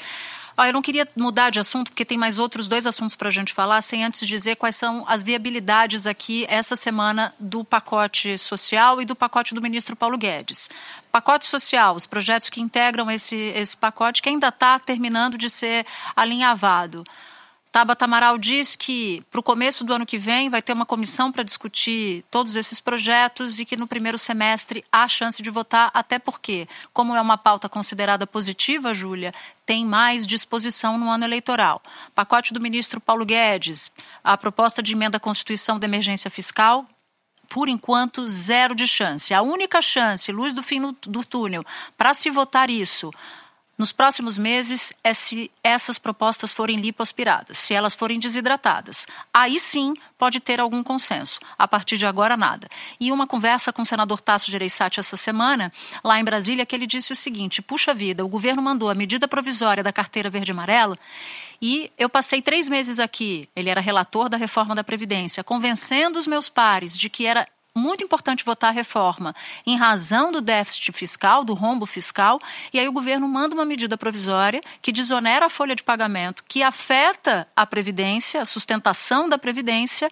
Eu 0.67 0.73
não 0.73 0.81
queria 0.81 1.07
mudar 1.15 1.49
de 1.49 1.59
assunto, 1.59 1.91
porque 1.91 2.03
tem 2.03 2.17
mais 2.17 2.37
outros 2.37 2.67
dois 2.67 2.85
assuntos 2.85 3.15
para 3.15 3.29
a 3.29 3.31
gente 3.31 3.53
falar, 3.53 3.81
sem 3.81 4.03
antes 4.03 4.27
dizer 4.27 4.55
quais 4.55 4.75
são 4.75 5.05
as 5.07 5.23
viabilidades 5.23 6.05
aqui 6.05 6.45
essa 6.49 6.75
semana 6.75 7.33
do 7.39 7.63
pacote 7.63 8.37
social 8.37 9.01
e 9.01 9.05
do 9.05 9.15
pacote 9.15 9.53
do 9.53 9.61
ministro 9.61 9.95
Paulo 9.95 10.17
Guedes. 10.17 10.69
Pacote 11.11 11.47
social, 11.47 11.95
os 11.95 12.05
projetos 12.05 12.49
que 12.49 12.61
integram 12.61 13.09
esse, 13.09 13.35
esse 13.35 13.75
pacote, 13.75 14.21
que 14.21 14.29
ainda 14.29 14.49
está 14.49 14.77
terminando 14.79 15.37
de 15.37 15.49
ser 15.49 15.85
alinhavado. 16.15 17.03
Tabata 17.71 18.05
Amaral 18.05 18.39
diz 18.39 18.75
que 18.75 19.23
para 19.29 19.39
o 19.39 19.43
começo 19.43 19.83
do 19.83 19.93
ano 19.93 20.05
que 20.05 20.17
vem 20.17 20.49
vai 20.49 20.59
ter 20.59 20.73
uma 20.73 20.87
comissão 20.87 21.31
para 21.31 21.43
discutir 21.43 22.25
todos 22.31 22.55
esses 22.55 22.79
projetos 22.79 23.59
e 23.59 23.65
que 23.65 23.77
no 23.77 23.85
primeiro 23.85 24.17
semestre 24.17 24.83
há 24.91 25.07
chance 25.07 25.39
de 25.41 25.51
votar, 25.51 25.91
até 25.93 26.17
porque, 26.17 26.67
como 26.91 27.15
é 27.15 27.21
uma 27.21 27.37
pauta 27.37 27.69
considerada 27.69 28.25
positiva, 28.25 28.91
Júlia, 28.91 29.31
tem 29.67 29.85
mais 29.85 30.25
disposição 30.25 30.97
no 30.97 31.11
ano 31.11 31.25
eleitoral. 31.25 31.79
Pacote 32.15 32.55
do 32.55 32.59
ministro 32.59 32.99
Paulo 32.99 33.23
Guedes, 33.23 33.91
a 34.23 34.35
proposta 34.35 34.81
de 34.81 34.93
emenda 34.93 35.17
à 35.17 35.19
Constituição 35.19 35.77
da 35.77 35.85
emergência 35.85 36.29
fiscal, 36.31 36.87
por 37.47 37.69
enquanto, 37.69 38.27
zero 38.27 38.73
de 38.73 38.87
chance. 38.87 39.31
A 39.31 39.43
única 39.43 39.79
chance, 39.79 40.31
luz 40.31 40.55
do 40.55 40.63
fim 40.63 40.95
do 41.03 41.23
túnel, 41.23 41.63
para 41.95 42.15
se 42.15 42.31
votar 42.31 42.69
isso 42.71 43.11
nos 43.79 43.93
próximos 43.93 44.37
meses 44.37 44.91
é 45.01 45.13
se 45.13 45.49
essas 45.63 45.97
propostas 45.97 46.51
forem 46.51 46.81
lipoaspiradas, 46.81 47.57
se 47.57 47.73
elas 47.73 47.95
forem 47.95 48.19
desidratadas. 48.19 49.07
Aí 49.33 49.57
sim 49.57 49.93
pode 50.17 50.41
ter 50.41 50.59
algum 50.59 50.83
consenso. 50.83 51.39
A 51.57 51.65
partir 51.65 51.97
de 51.97 52.05
agora, 52.05 52.35
nada. 52.35 52.67
E 52.99 53.09
uma 53.09 53.25
conversa 53.25 53.71
com 53.71 53.81
o 53.81 53.85
senador 53.85 54.19
Tasso 54.19 54.51
Gereissati 54.51 54.99
essa 54.99 55.15
semana, 55.15 55.71
lá 56.03 56.19
em 56.19 56.25
Brasília, 56.25 56.65
que 56.65 56.75
ele 56.75 56.85
disse 56.85 57.13
o 57.13 57.15
seguinte: 57.15 57.61
puxa 57.61 57.93
vida, 57.93 58.25
o 58.25 58.27
governo 58.27 58.61
mandou 58.61 58.89
a 58.89 58.93
medida 58.93 59.29
provisória 59.29 59.81
da 59.81 59.93
carteira 59.93 60.29
verde-amarela 60.29 60.99
e 61.61 61.91
eu 61.97 62.09
passei 62.09 62.41
três 62.41 62.69
meses 62.69 62.99
aqui, 62.99 63.49
ele 63.55 63.69
era 63.69 63.81
relator 63.81 64.29
da 64.29 64.37
reforma 64.37 64.73
da 64.73 64.83
Previdência, 64.83 65.43
convencendo 65.43 66.17
os 66.17 66.25
meus 66.25 66.47
pares 66.47 66.97
de 66.97 67.09
que 67.09 67.25
era 67.25 67.47
muito 67.79 68.03
importante 68.03 68.45
votar 68.45 68.69
a 68.69 68.73
reforma 68.73 69.33
em 69.65 69.77
razão 69.77 70.31
do 70.31 70.41
déficit 70.41 70.91
fiscal, 70.91 71.43
do 71.43 71.53
rombo 71.53 71.85
fiscal, 71.85 72.39
e 72.73 72.79
aí 72.79 72.87
o 72.87 72.91
governo 72.91 73.27
manda 73.27 73.55
uma 73.55 73.65
medida 73.65 73.97
provisória 73.97 74.61
que 74.81 74.91
desonera 74.91 75.45
a 75.45 75.49
folha 75.49 75.75
de 75.75 75.83
pagamento, 75.83 76.43
que 76.47 76.61
afeta 76.61 77.47
a 77.55 77.65
Previdência, 77.65 78.41
a 78.41 78.45
sustentação 78.45 79.29
da 79.29 79.37
Previdência, 79.37 80.11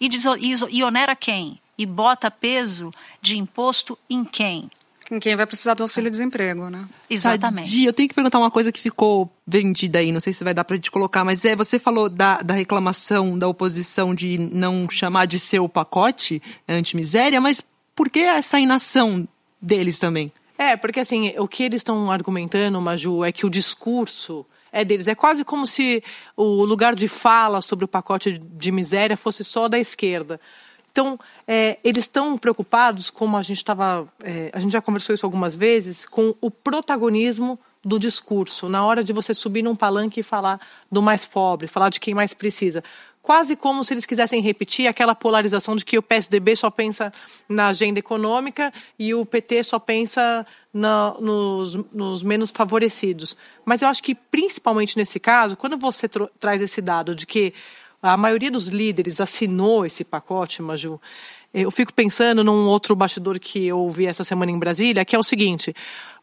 e, 0.00 0.08
e 0.70 0.84
onera 0.84 1.16
quem? 1.16 1.60
E 1.78 1.86
bota 1.86 2.30
peso 2.30 2.92
de 3.20 3.38
imposto 3.38 3.98
em 4.10 4.24
quem? 4.24 4.70
Em 5.12 5.20
quem 5.20 5.36
vai 5.36 5.46
precisar 5.46 5.74
do 5.74 5.82
auxílio-desemprego, 5.82 6.70
né? 6.70 6.86
Exatamente. 7.08 7.68
Sadia, 7.68 7.88
eu 7.88 7.92
tenho 7.92 8.08
que 8.08 8.14
perguntar 8.14 8.38
uma 8.38 8.50
coisa 8.50 8.72
que 8.72 8.80
ficou 8.80 9.30
vendida 9.46 9.98
aí, 9.98 10.10
não 10.10 10.20
sei 10.20 10.32
se 10.32 10.42
vai 10.42 10.54
dar 10.54 10.64
pra 10.64 10.76
gente 10.76 10.90
colocar, 10.90 11.22
mas 11.22 11.44
é, 11.44 11.54
você 11.54 11.78
falou 11.78 12.08
da, 12.08 12.38
da 12.38 12.54
reclamação 12.54 13.36
da 13.36 13.46
oposição 13.46 14.14
de 14.14 14.38
não 14.38 14.88
chamar 14.88 15.26
de 15.26 15.38
seu 15.38 15.68
pacote 15.68 16.42
anti-miséria, 16.66 17.40
mas 17.40 17.62
por 17.94 18.08
que 18.08 18.20
essa 18.20 18.58
inação 18.58 19.28
deles 19.60 19.98
também? 19.98 20.32
É, 20.56 20.76
porque 20.76 21.00
assim, 21.00 21.34
o 21.38 21.46
que 21.46 21.62
eles 21.62 21.80
estão 21.80 22.10
argumentando, 22.10 22.80
Maju, 22.80 23.24
é 23.24 23.32
que 23.32 23.44
o 23.44 23.50
discurso 23.50 24.46
é 24.72 24.84
deles. 24.84 25.06
É 25.06 25.14
quase 25.14 25.44
como 25.44 25.66
se 25.66 26.02
o 26.34 26.64
lugar 26.64 26.94
de 26.94 27.06
fala 27.06 27.60
sobre 27.60 27.84
o 27.84 27.88
pacote 27.88 28.38
de 28.38 28.72
miséria 28.72 29.16
fosse 29.16 29.44
só 29.44 29.68
da 29.68 29.78
esquerda. 29.78 30.40
Então, 30.92 31.18
é, 31.48 31.78
eles 31.82 32.04
estão 32.04 32.36
preocupados, 32.36 33.08
como 33.08 33.36
a 33.36 33.42
gente 33.42 33.56
estava. 33.56 34.06
É, 34.22 34.50
a 34.52 34.58
gente 34.58 34.72
já 34.72 34.82
conversou 34.82 35.14
isso 35.14 35.24
algumas 35.24 35.56
vezes, 35.56 36.04
com 36.04 36.34
o 36.40 36.50
protagonismo 36.50 37.58
do 37.84 37.98
discurso, 37.98 38.68
na 38.68 38.84
hora 38.84 39.02
de 39.02 39.12
você 39.12 39.34
subir 39.34 39.62
num 39.62 39.74
palanque 39.74 40.20
e 40.20 40.22
falar 40.22 40.60
do 40.90 41.02
mais 41.02 41.24
pobre, 41.24 41.66
falar 41.66 41.88
de 41.88 41.98
quem 41.98 42.14
mais 42.14 42.32
precisa. 42.32 42.84
Quase 43.22 43.54
como 43.54 43.84
se 43.84 43.94
eles 43.94 44.04
quisessem 44.04 44.40
repetir 44.40 44.88
aquela 44.88 45.14
polarização 45.14 45.76
de 45.76 45.84
que 45.84 45.96
o 45.96 46.02
PSDB 46.02 46.56
só 46.56 46.70
pensa 46.70 47.12
na 47.48 47.68
agenda 47.68 47.98
econômica 47.98 48.72
e 48.98 49.14
o 49.14 49.24
PT 49.24 49.62
só 49.64 49.78
pensa 49.78 50.44
na, 50.74 51.14
nos, 51.20 51.74
nos, 51.92 52.22
menos 52.22 52.50
favorecidos. 52.50 53.36
Mas 53.64 53.80
eu 53.80 53.88
acho 53.88 54.02
que, 54.02 54.14
principalmente 54.14 54.96
nesse 54.96 55.20
caso, 55.20 55.56
quando 55.56 55.78
você 55.78 56.08
traz 56.08 56.60
esse 56.60 56.82
dado 56.82 57.14
de 57.14 57.24
que 57.24 57.54
a 58.02 58.16
maioria 58.16 58.50
dos 58.50 58.66
líderes 58.66 59.20
assinou 59.20 59.86
esse 59.86 60.02
pacote, 60.02 60.60
Maju. 60.60 61.00
Eu 61.54 61.70
fico 61.70 61.94
pensando 61.94 62.42
num 62.42 62.66
outro 62.66 62.96
bastidor 62.96 63.38
que 63.38 63.66
eu 63.66 63.78
ouvi 63.78 64.06
essa 64.06 64.24
semana 64.24 64.50
em 64.50 64.58
Brasília, 64.58 65.04
que 65.04 65.14
é 65.14 65.18
o 65.18 65.22
seguinte: 65.22 65.74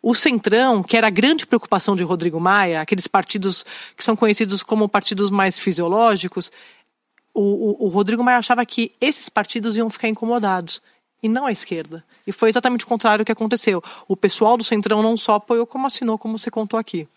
o 0.01 0.13
Centrão, 0.13 0.83
que 0.83 0.97
era 0.97 1.07
a 1.07 1.11
grande 1.11 1.47
preocupação 1.47 1.95
de 1.95 2.03
Rodrigo 2.03 2.39
Maia, 2.39 2.81
aqueles 2.81 3.07
partidos 3.07 3.65
que 3.95 4.03
são 4.03 4.15
conhecidos 4.15 4.61
como 4.61 4.89
partidos 4.89 5.29
mais 5.29 5.57
fisiológicos, 5.57 6.51
o, 7.33 7.41
o, 7.41 7.85
o 7.85 7.87
Rodrigo 7.87 8.23
Maia 8.23 8.39
achava 8.39 8.65
que 8.65 8.91
esses 8.99 9.29
partidos 9.29 9.77
iam 9.77 9.89
ficar 9.89 10.09
incomodados 10.09 10.81
e 11.21 11.29
não 11.29 11.45
a 11.45 11.51
esquerda. 11.51 12.03
E 12.25 12.31
foi 12.31 12.49
exatamente 12.49 12.83
o 12.83 12.87
contrário 12.87 13.23
que 13.23 13.31
aconteceu. 13.31 13.83
O 14.07 14.17
pessoal 14.17 14.57
do 14.57 14.63
Centrão 14.63 15.01
não 15.01 15.15
só 15.15 15.35
apoiou, 15.35 15.65
como 15.65 15.87
assinou, 15.87 16.17
como 16.17 16.37
você 16.37 16.49
contou 16.49 16.79
aqui. 16.79 17.07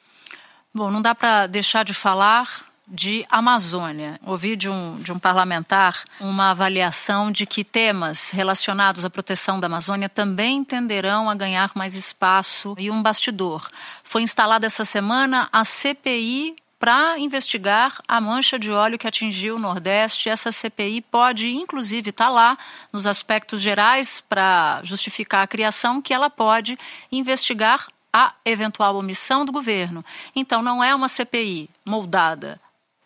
Bom, 0.75 0.91
não 0.91 1.03
dá 1.03 1.15
para 1.15 1.47
deixar 1.47 1.85
de 1.85 1.93
falar 1.93 2.72
de 2.87 3.25
Amazônia. 3.31 4.19
Ouvi 4.25 4.57
de 4.57 4.69
um, 4.69 5.01
de 5.01 5.13
um 5.13 5.19
parlamentar 5.19 6.05
uma 6.21 6.51
avaliação 6.51 7.31
de 7.31 7.47
que 7.47 7.65
temas 7.65 8.31
relacionados 8.31 9.05
à 9.05 9.11
proteção 9.11 9.59
da 9.59 9.67
Amazônia 9.67 10.09
também 10.09 10.65
tenderão 10.65 11.31
a 11.31 11.35
ganhar 11.35 11.71
mais 11.75 11.95
espaço 11.95 12.75
e 12.79 12.91
um 12.91 13.03
bastidor. 13.03 13.71
Foi 14.05 14.23
instalada 14.23 14.67
essa 14.67 14.85
semana 14.85 15.49
a 15.53 15.65
CPI 15.65 16.57
para 16.79 17.17
investigar 17.17 18.03
a 18.09 18.21
mancha 18.21 18.59
de 18.59 18.73
óleo 18.73 18.99
que 18.99 19.07
atingiu 19.07 19.55
o 19.55 19.59
Nordeste. 19.59 20.29
Essa 20.29 20.51
CPI 20.51 21.01
pode, 21.03 21.49
inclusive, 21.49 22.11
estar 22.11 22.25
tá 22.25 22.31
lá 22.31 22.59
nos 22.93 23.07
aspectos 23.07 23.63
gerais 23.63 24.21
para 24.29 24.81
justificar 24.83 25.45
a 25.45 25.47
criação, 25.47 26.03
que 26.03 26.13
ela 26.13 26.29
pode 26.29 26.77
investigar 27.13 27.87
a 28.13 28.35
eventual 28.45 28.97
omissão 28.97 29.45
do 29.45 29.53
governo. 29.53 30.05
Então, 30.35 30.61
não 30.61 30.83
é 30.83 30.93
uma 30.93 31.09
CPI 31.09 31.71
moldada 31.87 32.61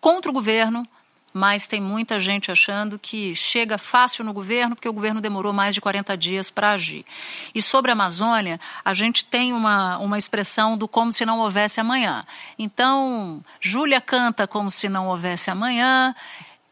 contra 0.07 0.31
o 0.31 0.33
governo, 0.33 0.87
mas 1.33 1.67
tem 1.67 1.81
muita 1.81 2.21
gente 2.21 2.53
achando 2.53 2.97
que 2.97 3.35
chega 3.35 3.77
fácil 3.77 4.25
no 4.25 4.33
governo 4.33 4.77
porque 4.77 4.89
o 4.89 4.93
governo 4.93 5.21
demorou 5.21 5.53
mais 5.53 5.75
de 5.75 5.81
40 5.81 6.17
dias 6.17 6.49
para 6.49 6.71
agir. 6.71 7.05
E 7.53 7.61
sobre 7.61 7.91
a 7.91 7.95
Amazônia, 7.95 8.61
a 8.85 8.95
gente 8.95 9.25
tem 9.25 9.53
uma, 9.53 9.99
uma 9.99 10.17
expressão 10.17 10.79
do 10.79 10.87
como 10.87 11.13
se 11.13 11.27
não 11.27 11.41
houvesse 11.41 11.81
amanhã. 11.81 12.25
Então, 12.57 13.45
Júlia 13.61 14.01
canta 14.01 14.47
como 14.47 14.71
se 14.71 14.89
não 14.89 15.09
houvesse 15.09 15.51
amanhã. 15.51 16.15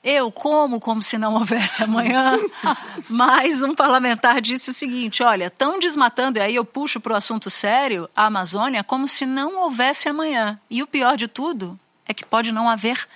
Eu 0.04 0.30
como 0.30 0.78
como 0.78 1.02
se 1.02 1.18
não 1.18 1.34
houvesse 1.34 1.82
amanhã, 1.82 2.38
mas 3.10 3.62
um 3.62 3.74
parlamentar 3.74 4.40
disse 4.40 4.70
o 4.70 4.72
seguinte: 4.72 5.24
olha, 5.24 5.46
estão 5.46 5.80
desmatando, 5.80 6.38
e 6.38 6.42
aí 6.42 6.54
eu 6.54 6.64
puxo 6.64 7.00
para 7.00 7.14
o 7.14 7.16
assunto 7.16 7.50
sério, 7.50 8.08
a 8.14 8.26
Amazônia 8.26 8.84
como 8.84 9.08
se 9.08 9.26
não 9.26 9.56
houvesse 9.62 10.08
amanhã. 10.08 10.56
E 10.70 10.84
o 10.84 10.86
pior 10.86 11.16
de 11.16 11.26
tudo 11.26 11.76
é 12.06 12.14
que 12.14 12.24
pode 12.24 12.52
não 12.52 12.68
haver 12.68 13.08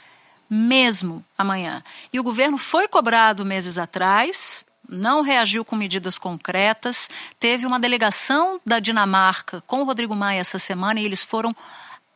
mesmo 0.49 1.25
amanhã. 1.37 1.83
E 2.13 2.19
o 2.19 2.23
governo 2.23 2.59
foi 2.59 2.89
cobrado 2.89 3.45
meses 3.45 3.77
atrás, 3.79 4.65
não 4.89 5.21
reagiu 5.23 5.65
com 5.65 5.77
medidas 5.77 6.17
concretas, 6.17 7.11
teve 7.39 7.67
uma 7.67 7.79
delegação 7.79 8.61
da 8.65 8.79
Dinamarca 8.79 9.63
com 9.67 9.83
o 9.83 9.85
Rodrigo 9.85 10.15
Maia 10.15 10.41
essa 10.41 10.59
semana 10.59 10.99
e 11.01 11.05
eles 11.05 11.23
foram 11.23 11.55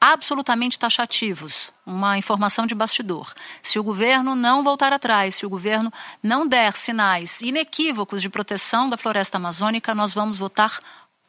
absolutamente 0.01 0.81
taxativos, 0.81 1.71
uma 1.87 2.19
informação 2.19 2.67
de 2.67 2.75
bastidor. 2.75 3.33
Se 3.63 3.79
o 3.79 3.85
governo 3.85 4.35
não 4.35 4.65
voltar 4.65 4.93
atrás, 4.93 5.37
se 5.37 5.47
o 5.47 5.49
governo 5.49 5.93
não 6.21 6.45
der 6.45 6.77
sinais 6.77 7.41
inequívocos 7.41 8.21
de 8.21 8.29
proteção 8.29 8.91
da 8.91 8.97
floresta 8.97 9.37
amazônica, 9.37 9.95
nós 9.95 10.13
vamos 10.13 10.39
votar 10.39 10.81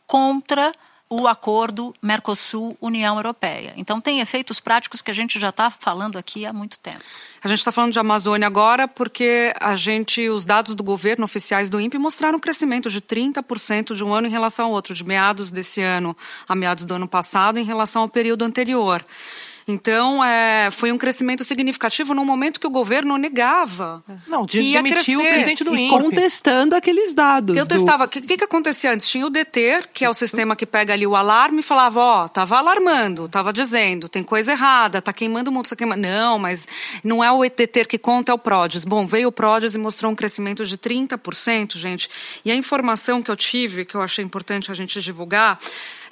contra 0.08 0.74
o 1.21 1.28
acordo 1.28 1.93
Mercosul-União 2.02 3.15
Europeia. 3.15 3.73
Então, 3.78 4.02
tem 4.02 4.19
efeitos 4.19 4.60
práticos 4.60 5.02
que 5.02 5.12
a 5.12 5.13
gente 5.13 5.39
já 5.39 5.49
está 5.49 5.69
falando 5.69 6.17
aqui 6.17 6.45
há 6.45 6.52
muito 6.52 6.80
tempo. 6.80 7.02
A 7.43 7.47
gente 7.47 7.60
está 7.60 7.71
falando 7.71 7.91
de 7.91 7.99
Amazônia 7.99 8.47
agora 8.47 8.88
porque 8.88 9.54
a 9.60 9.76
gente, 9.76 10.28
os 10.30 10.45
dados 10.45 10.76
do 10.76 10.84
governo 10.84 11.26
oficiais 11.26 11.69
do 11.69 11.80
INPE 11.80 11.97
mostraram 11.97 12.38
um 12.38 12.41
crescimento 12.41 12.89
de 12.89 13.02
30% 13.02 13.95
de 13.95 14.04
um 14.04 14.13
ano 14.13 14.28
em 14.28 14.32
relação 14.32 14.67
ao 14.67 14.71
outro, 14.71 14.93
de 14.93 15.04
meados 15.04 15.52
desse 15.52 15.82
ano 15.82 16.15
a 16.47 16.56
meados 16.56 16.86
do 16.86 16.95
ano 16.95 17.08
passado 17.08 17.60
em 17.60 17.63
relação 17.63 18.02
ao 18.02 18.10
período 18.10 18.43
anterior. 18.43 19.06
Então, 19.67 20.23
é, 20.23 20.69
foi 20.71 20.91
um 20.91 20.97
crescimento 20.97 21.43
significativo 21.43 22.13
no 22.13 22.26
momento 22.26 22.60
que 22.60 22.67
o 22.67 22.69
governo 22.69 23.17
negava. 23.17 24.04
Não, 24.28 24.45
que 24.45 24.60
ia 24.60 24.82
demitiu 24.82 25.19
crescer. 25.19 25.30
o 25.30 25.34
presidente 25.34 25.63
do 25.63 25.76
e 25.76 25.84
INPE. 25.84 26.04
contestando 26.04 26.76
aqueles 26.76 27.13
dados. 27.13 27.56
Eu 27.56 27.65
testava. 27.65 28.04
O 28.04 28.08
do... 28.08 28.10
que, 28.10 28.38
que, 28.38 28.43
acontecia 28.43 28.91
antes? 28.91 29.08
Tinha 29.08 29.26
o 29.26 29.30
DETER, 29.30 29.89
que 29.93 30.04
é 30.04 30.10
o 30.10 30.13
sistema 30.13 30.56
que 30.56 30.65
pega 30.65 30.93
ali 30.93 31.08
o 31.08 31.15
alarme 31.15 31.60
e 31.60 31.63
falava, 31.63 31.99
ó, 31.99 32.26
oh, 32.26 32.30
tava 32.30 32.58
alarmando, 32.58 33.30
tava 33.30 33.54
dizendo, 33.54 34.10
tem 34.10 34.23
coisa 34.23 34.52
errada, 34.52 35.02
tá 35.02 35.13
queimando 35.13 35.52
muito, 35.52 35.69
tá 35.69 35.76
queimando. 35.76 36.02
Não, 36.02 36.38
mas 36.38 36.67
não 37.04 37.23
é 37.23 37.32
o 37.32 37.41
DETER 37.43 37.88
que 37.88 37.97
conta, 37.97 38.32
é 38.32 38.36
o 38.36 38.38
PRODES. 38.38 38.86
Bom, 38.86 39.06
veio 39.06 39.30
o 39.30 39.32
PRODES 39.32 39.76
e 39.76 39.78
mostrou 39.78 40.12
um 40.12 40.15
crescimento 40.15 40.65
de 40.65 40.78
30%, 40.78 41.78
gente. 41.78 42.10
E 42.43 42.52
a 42.52 42.56
informação 42.56 43.21
que 43.21 43.32
eu 43.32 43.36
tive, 43.36 43.86
que 43.86 43.95
eu 43.95 44.02
achei 44.02 44.23
importante 44.23 44.71
a 44.71 44.73
gente 44.73 44.99
divulgar, 45.02 45.60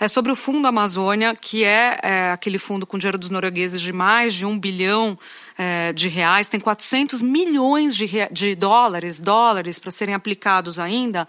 é 0.02 0.08
sobre 0.08 0.32
o 0.32 0.36
Fundo 0.36 0.68
Amazônia, 0.68 1.36
que 1.36 1.64
é, 1.64 2.00
é 2.02 2.32
aquele 2.32 2.58
fundo 2.58 2.88
com 2.88 2.98
dinheiro 2.98 3.20
dos 3.20 3.30
noruegueses 3.30 3.80
de 3.80 3.94
mais 3.94 4.34
de 4.34 4.48
um 4.48 4.58
bilhão 4.58 5.16
é, 5.56 5.94
de 5.94 6.08
reais, 6.10 6.50
tem 6.50 6.60
400 6.60 7.22
milhões 7.22 7.96
de, 7.96 8.10
de 8.32 8.56
dólares, 8.56 9.22
dólares 9.22 9.78
para 9.78 9.92
serem 9.92 10.16
aplicados 10.16 10.80
ainda 10.80 11.28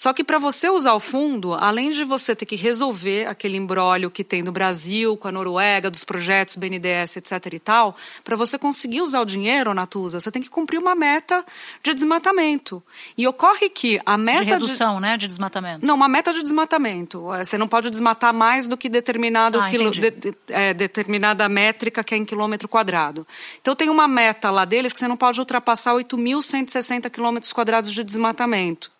só 0.00 0.14
que 0.14 0.24
para 0.24 0.38
você 0.38 0.66
usar 0.70 0.94
o 0.94 0.98
fundo, 0.98 1.52
além 1.52 1.90
de 1.90 2.04
você 2.04 2.34
ter 2.34 2.46
que 2.46 2.56
resolver 2.56 3.26
aquele 3.26 3.58
embrólio 3.58 4.10
que 4.10 4.24
tem 4.24 4.42
no 4.42 4.50
Brasil, 4.50 5.14
com 5.14 5.28
a 5.28 5.32
Noruega, 5.32 5.90
dos 5.90 6.04
projetos 6.04 6.56
BNDES, 6.56 7.18
etc. 7.18 7.32
e 7.52 7.58
tal, 7.58 7.94
para 8.24 8.34
você 8.34 8.56
conseguir 8.56 9.02
usar 9.02 9.20
o 9.20 9.26
dinheiro, 9.26 9.74
Natuza, 9.74 10.18
você 10.18 10.30
tem 10.30 10.40
que 10.40 10.48
cumprir 10.48 10.78
uma 10.78 10.94
meta 10.94 11.44
de 11.82 11.92
desmatamento. 11.92 12.82
E 13.14 13.28
ocorre 13.28 13.68
que 13.68 14.00
a 14.06 14.16
meta. 14.16 14.42
De 14.42 14.50
redução, 14.52 14.94
de... 14.94 15.02
né? 15.02 15.18
De 15.18 15.28
desmatamento. 15.28 15.84
Não, 15.84 15.96
uma 15.96 16.08
meta 16.08 16.32
de 16.32 16.42
desmatamento. 16.42 17.30
É, 17.34 17.44
você 17.44 17.58
não 17.58 17.68
pode 17.68 17.90
desmatar 17.90 18.32
mais 18.32 18.66
do 18.66 18.78
que 18.78 18.88
determinado 18.88 19.60
ah, 19.60 19.68
quilo... 19.68 19.90
de... 19.90 20.00
é, 20.48 20.72
determinada 20.72 21.46
métrica 21.46 22.02
que 22.02 22.14
é 22.14 22.16
em 22.16 22.24
quilômetro 22.24 22.66
quadrado. 22.66 23.26
Então 23.60 23.76
tem 23.76 23.90
uma 23.90 24.08
meta 24.08 24.50
lá 24.50 24.64
deles 24.64 24.94
que 24.94 24.98
você 24.98 25.06
não 25.06 25.18
pode 25.18 25.38
ultrapassar 25.38 25.92
8.160 25.92 27.10
quilômetros 27.10 27.52
quadrados 27.52 27.92
de 27.92 28.02
desmatamento. 28.02 28.90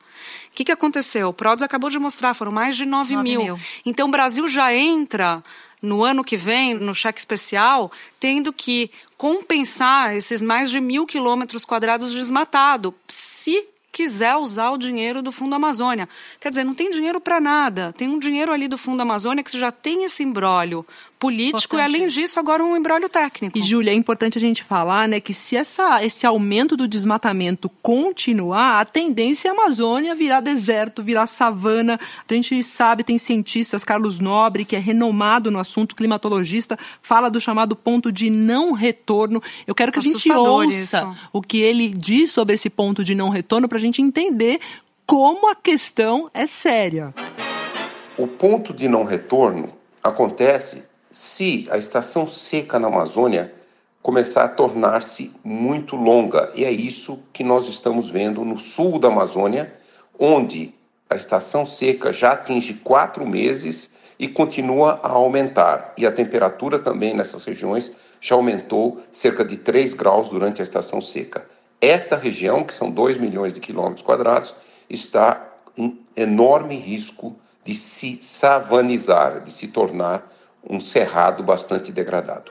O 0.61 0.63
que, 0.63 0.67
que 0.67 0.73
aconteceu? 0.73 1.31
O 1.31 1.33
PRODES 1.33 1.63
acabou 1.63 1.89
de 1.89 1.99
mostrar, 1.99 2.35
foram 2.35 2.53
mais 2.53 2.77
de 2.77 2.85
9, 2.85 3.15
9 3.15 3.23
mil. 3.27 3.43
mil. 3.43 3.61
Então 3.87 4.09
o 4.09 4.11
Brasil 4.11 4.47
já 4.47 4.75
entra 4.75 5.43
no 5.81 6.05
ano 6.05 6.23
que 6.23 6.37
vem, 6.37 6.75
no 6.75 6.95
cheque 6.95 7.19
especial, 7.19 7.91
tendo 8.19 8.53
que 8.53 8.91
compensar 9.17 10.15
esses 10.15 10.43
mais 10.43 10.71
de 10.71 10.79
mil 10.79 11.07
quilômetros 11.07 11.65
quadrados 11.65 12.13
desmatado, 12.13 12.95
se 13.09 13.67
quiser 13.91 14.37
usar 14.37 14.71
o 14.73 14.77
dinheiro 14.77 15.23
do 15.23 15.33
Fundo 15.33 15.55
Amazônia. 15.55 16.07
Quer 16.39 16.51
dizer, 16.51 16.65
não 16.65 16.75
tem 16.75 16.91
dinheiro 16.91 17.23
para 17.23 17.41
nada. 17.41 17.95
Tem 17.95 18.07
um 18.07 18.19
dinheiro 18.19 18.53
ali 18.53 18.69
do 18.69 18.77
Fundo 18.77 19.01
Amazônia 19.01 19.43
que 19.43 19.59
já 19.59 19.73
tem 19.73 20.05
esse 20.05 20.23
embrólio 20.23 20.87
político 21.21 21.77
importante. 21.77 21.79
e, 21.79 21.83
além 21.83 22.07
disso, 22.09 22.41
agora 22.41 22.65
um 22.65 22.75
embrólio 22.75 23.09
técnico. 23.09 23.57
E, 23.57 23.63
Júlia, 23.63 23.91
é 23.91 23.95
importante 23.95 24.39
a 24.39 24.41
gente 24.41 24.65
falar 24.65 25.07
né, 25.07 25.21
que 25.21 25.35
se 25.35 25.55
essa, 25.55 26.03
esse 26.03 26.27
aumento 26.27 26.79
do 26.79 26.89
desmatamento 26.89 27.69
continuar, 27.83 28.81
a 28.81 28.85
tendência 28.87 29.49
é 29.49 29.51
a 29.51 29.53
Amazônia 29.55 30.15
virar 30.15 30.41
deserto, 30.41 31.03
virar 31.03 31.27
savana. 31.27 32.01
A 32.27 32.35
gente 32.35 32.65
sabe, 32.65 33.05
tem 33.05 33.19
cientistas, 33.19 33.85
Carlos 33.85 34.19
Nobre, 34.19 34.65
que 34.65 34.75
é 34.75 34.79
renomado 34.79 35.51
no 35.51 35.59
assunto, 35.59 35.95
climatologista, 35.95 36.79
fala 37.03 37.29
do 37.29 37.39
chamado 37.39 37.77
ponto 37.77 38.11
de 38.11 38.31
não 38.31 38.73
retorno. 38.73 39.43
Eu 39.67 39.75
quero 39.75 39.93
que 39.93 39.99
a 39.99 40.03
gente 40.03 40.33
ouça 40.33 40.73
isso. 40.73 41.29
o 41.31 41.43
que 41.43 41.61
ele 41.61 41.91
diz 41.91 42.33
sobre 42.33 42.55
esse 42.55 42.71
ponto 42.71 43.05
de 43.05 43.15
não 43.15 43.29
retorno 43.29 43.69
para 43.69 43.77
a 43.77 43.81
gente 43.81 44.01
entender 44.01 44.59
como 45.05 45.51
a 45.51 45.55
questão 45.55 46.31
é 46.33 46.47
séria. 46.47 47.13
O 48.17 48.27
ponto 48.27 48.73
de 48.73 48.89
não 48.89 49.05
retorno 49.05 49.75
acontece 50.03 50.90
se 51.11 51.67
a 51.71 51.77
estação 51.77 52.27
seca 52.27 52.79
na 52.79 52.89
Amazônia 52.89 53.53
começar 54.03 54.45
a 54.45 54.49
tornar-se 54.49 55.33
muito 55.45 55.97
longa. 55.97 56.51
E 56.55 56.65
é 56.65 56.71
isso 56.71 57.23
que 57.33 57.45
nós 57.45 57.69
estamos 57.69 58.09
vendo 58.09 58.45
no 58.45 58.59
sul 58.59 58.99
da 58.99 59.09
Amazônia, 59.09 59.75
onde 60.19 60.75
a 61.09 61.17
estação 61.17 61.67
seca 61.67 62.13
já 62.13 62.33
atinge 62.33 62.75
quatro 62.75 63.27
meses 63.27 63.91
e 64.19 64.29
continua 64.29 65.01
a 65.03 65.09
aumentar. 65.09 65.93
E 65.99 66.07
a 66.07 66.13
temperatura 66.13 66.79
também 66.79 67.15
nessas 67.15 67.45
regiões 67.45 67.93
já 68.21 68.35
aumentou 68.35 69.03
cerca 69.11 69.45
de 69.45 69.57
3 69.57 69.95
graus 69.95 70.29
durante 70.29 70.61
a 70.61 70.65
estação 70.65 71.01
seca. 71.01 71.45
Esta 71.81 72.17
região, 72.17 72.63
que 72.63 72.75
são 72.75 72.91
2 72.91 73.17
milhões 73.17 73.55
de 73.55 73.61
quilômetros 73.61 74.05
quadrados, 74.05 74.55
está 74.89 75.49
em 75.77 75.99
enorme 76.15 76.77
risco 76.77 77.35
de 77.65 77.75
se 77.75 78.19
savanizar, 78.23 79.41
de 79.43 79.51
se 79.51 79.69
tornar 79.69 80.31
um 80.69 80.81
cerrado 80.81 81.43
bastante 81.43 81.93
degradado. 81.93 82.51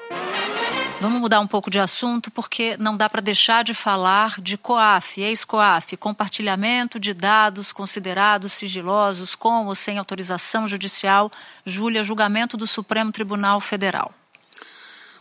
Vamos 1.01 1.21
mudar 1.21 1.39
um 1.39 1.47
pouco 1.47 1.71
de 1.71 1.79
assunto, 1.79 2.29
porque 2.29 2.75
não 2.77 2.97
dá 2.97 3.09
para 3.09 3.21
deixar 3.21 3.63
de 3.63 3.73
falar 3.73 4.41
de 4.41 4.57
COAF, 4.57 5.21
ex-COAF, 5.21 5.95
compartilhamento 5.95 6.99
de 6.99 7.13
dados 7.13 7.71
considerados 7.71 8.51
sigilosos 8.51 9.33
com 9.33 9.67
ou 9.67 9.75
sem 9.75 9.97
autorização 9.97 10.67
judicial. 10.67 11.31
Júlia, 11.65 12.03
julgamento 12.03 12.57
do 12.57 12.67
Supremo 12.67 13.13
Tribunal 13.13 13.61
Federal. 13.61 14.13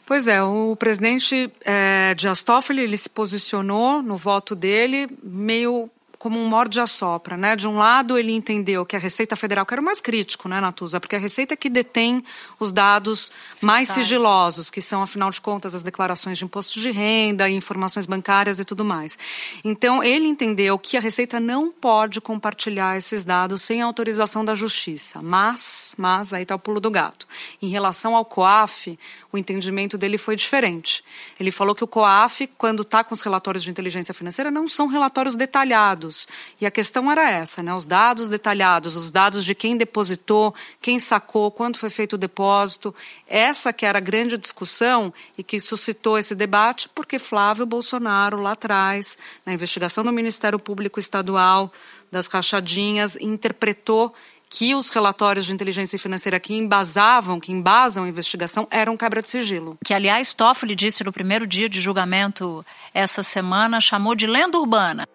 Pois 0.04 0.26
é, 0.26 0.42
o 0.42 0.74
presidente 0.74 1.52
é, 1.64 2.12
Dias 2.14 2.42
Toffoli, 2.42 2.82
ele 2.82 2.96
se 2.96 3.08
posicionou 3.08 4.02
no 4.02 4.16
voto 4.16 4.56
dele 4.56 5.06
meio 5.22 5.88
como 6.18 6.38
um 6.38 6.48
morde 6.48 6.80
a 6.80 6.86
sopra, 6.86 7.36
né? 7.36 7.54
De 7.54 7.68
um 7.68 7.76
lado 7.76 8.18
ele 8.18 8.32
entendeu 8.32 8.84
que 8.84 8.96
a 8.96 8.98
Receita 8.98 9.36
Federal, 9.36 9.64
que 9.64 9.72
era 9.72 9.80
o 9.80 9.84
mais 9.84 10.00
crítico, 10.00 10.48
né, 10.48 10.60
Natuza, 10.60 10.98
porque 10.98 11.14
a 11.14 11.18
Receita 11.18 11.54
é 11.54 11.56
que 11.56 11.70
detém 11.70 12.24
os 12.58 12.72
dados 12.72 13.28
Fiscais. 13.28 13.62
mais 13.62 13.88
sigilosos, 13.88 14.68
que 14.68 14.82
são 14.82 15.00
afinal 15.00 15.30
de 15.30 15.40
contas 15.40 15.76
as 15.76 15.82
declarações 15.82 16.36
de 16.36 16.44
imposto 16.44 16.80
de 16.80 16.90
renda, 16.90 17.48
informações 17.48 18.04
bancárias 18.04 18.58
e 18.58 18.64
tudo 18.64 18.84
mais. 18.84 19.16
Então 19.62 20.02
ele 20.02 20.26
entendeu 20.26 20.76
que 20.78 20.96
a 20.96 21.00
Receita 21.00 21.38
não 21.38 21.70
pode 21.70 22.20
compartilhar 22.20 22.98
esses 22.98 23.22
dados 23.22 23.62
sem 23.62 23.80
autorização 23.80 24.44
da 24.44 24.56
Justiça. 24.56 25.22
Mas, 25.22 25.94
mas 25.96 26.32
aí 26.32 26.42
está 26.42 26.56
o 26.56 26.58
pulo 26.58 26.80
do 26.80 26.90
gato. 26.90 27.28
Em 27.62 27.68
relação 27.68 28.16
ao 28.16 28.24
COAF, 28.24 28.98
o 29.32 29.38
entendimento 29.38 29.96
dele 29.96 30.18
foi 30.18 30.34
diferente. 30.34 31.04
Ele 31.38 31.52
falou 31.52 31.76
que 31.76 31.84
o 31.84 31.88
COAF, 31.88 32.48
quando 32.58 32.82
está 32.82 33.04
com 33.04 33.14
os 33.14 33.22
relatórios 33.22 33.62
de 33.62 33.70
inteligência 33.70 34.12
financeira, 34.12 34.50
não 34.50 34.66
são 34.66 34.88
relatórios 34.88 35.36
detalhados 35.36 36.07
dados. 36.08 36.26
E 36.60 36.66
a 36.66 36.70
questão 36.70 37.10
era 37.10 37.30
essa, 37.30 37.62
né? 37.62 37.72
Os 37.74 37.86
dados 37.86 38.30
detalhados, 38.30 38.96
os 38.96 39.10
dados 39.10 39.44
de 39.44 39.54
quem 39.54 39.76
depositou, 39.76 40.54
quem 40.80 40.98
sacou, 40.98 41.50
quanto 41.50 41.78
foi 41.78 41.90
feito 41.90 42.14
o 42.14 42.18
depósito. 42.18 42.94
Essa 43.26 43.72
que 43.72 43.86
era 43.86 43.98
a 43.98 44.00
grande 44.00 44.38
discussão 44.38 45.12
e 45.36 45.42
que 45.42 45.60
suscitou 45.60 46.18
esse 46.18 46.34
debate, 46.34 46.88
porque 46.94 47.18
Flávio 47.18 47.66
Bolsonaro, 47.66 48.40
lá 48.40 48.52
atrás, 48.52 49.16
na 49.44 49.52
investigação 49.52 50.02
do 50.02 50.12
Ministério 50.12 50.58
Público 50.58 50.98
Estadual, 50.98 51.70
das 52.10 52.26
rachadinhas, 52.26 53.16
interpretou 53.16 54.14
que 54.50 54.74
os 54.74 54.88
relatórios 54.88 55.44
de 55.44 55.52
inteligência 55.52 55.98
financeira 55.98 56.40
que 56.40 56.54
embasavam, 56.54 57.38
que 57.38 57.52
embasam 57.52 58.04
a 58.04 58.08
investigação, 58.08 58.66
eram 58.70 58.96
quebra 58.96 59.20
de 59.20 59.28
sigilo. 59.28 59.76
Que, 59.84 59.92
aliás, 59.92 60.32
Toffoli 60.32 60.74
disse 60.74 61.04
no 61.04 61.12
primeiro 61.12 61.46
dia 61.46 61.68
de 61.68 61.80
julgamento 61.80 62.64
essa 62.94 63.22
semana, 63.22 63.78
chamou 63.78 64.14
de 64.14 64.26
lenda 64.26 64.58
urbana. 64.58 65.06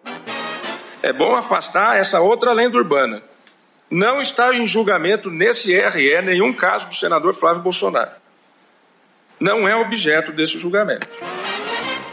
É 1.04 1.12
bom 1.12 1.36
afastar 1.36 1.98
essa 1.98 2.18
outra 2.22 2.50
lenda 2.54 2.78
urbana. 2.78 3.22
Não 3.90 4.22
está 4.22 4.54
em 4.54 4.66
julgamento 4.66 5.30
nesse 5.30 5.78
RE 5.78 6.22
nenhum 6.22 6.50
caso 6.50 6.86
do 6.88 6.94
senador 6.94 7.34
Flávio 7.34 7.60
Bolsonaro. 7.60 8.12
Não 9.38 9.68
é 9.68 9.76
objeto 9.76 10.32
desse 10.32 10.58
julgamento. 10.58 11.06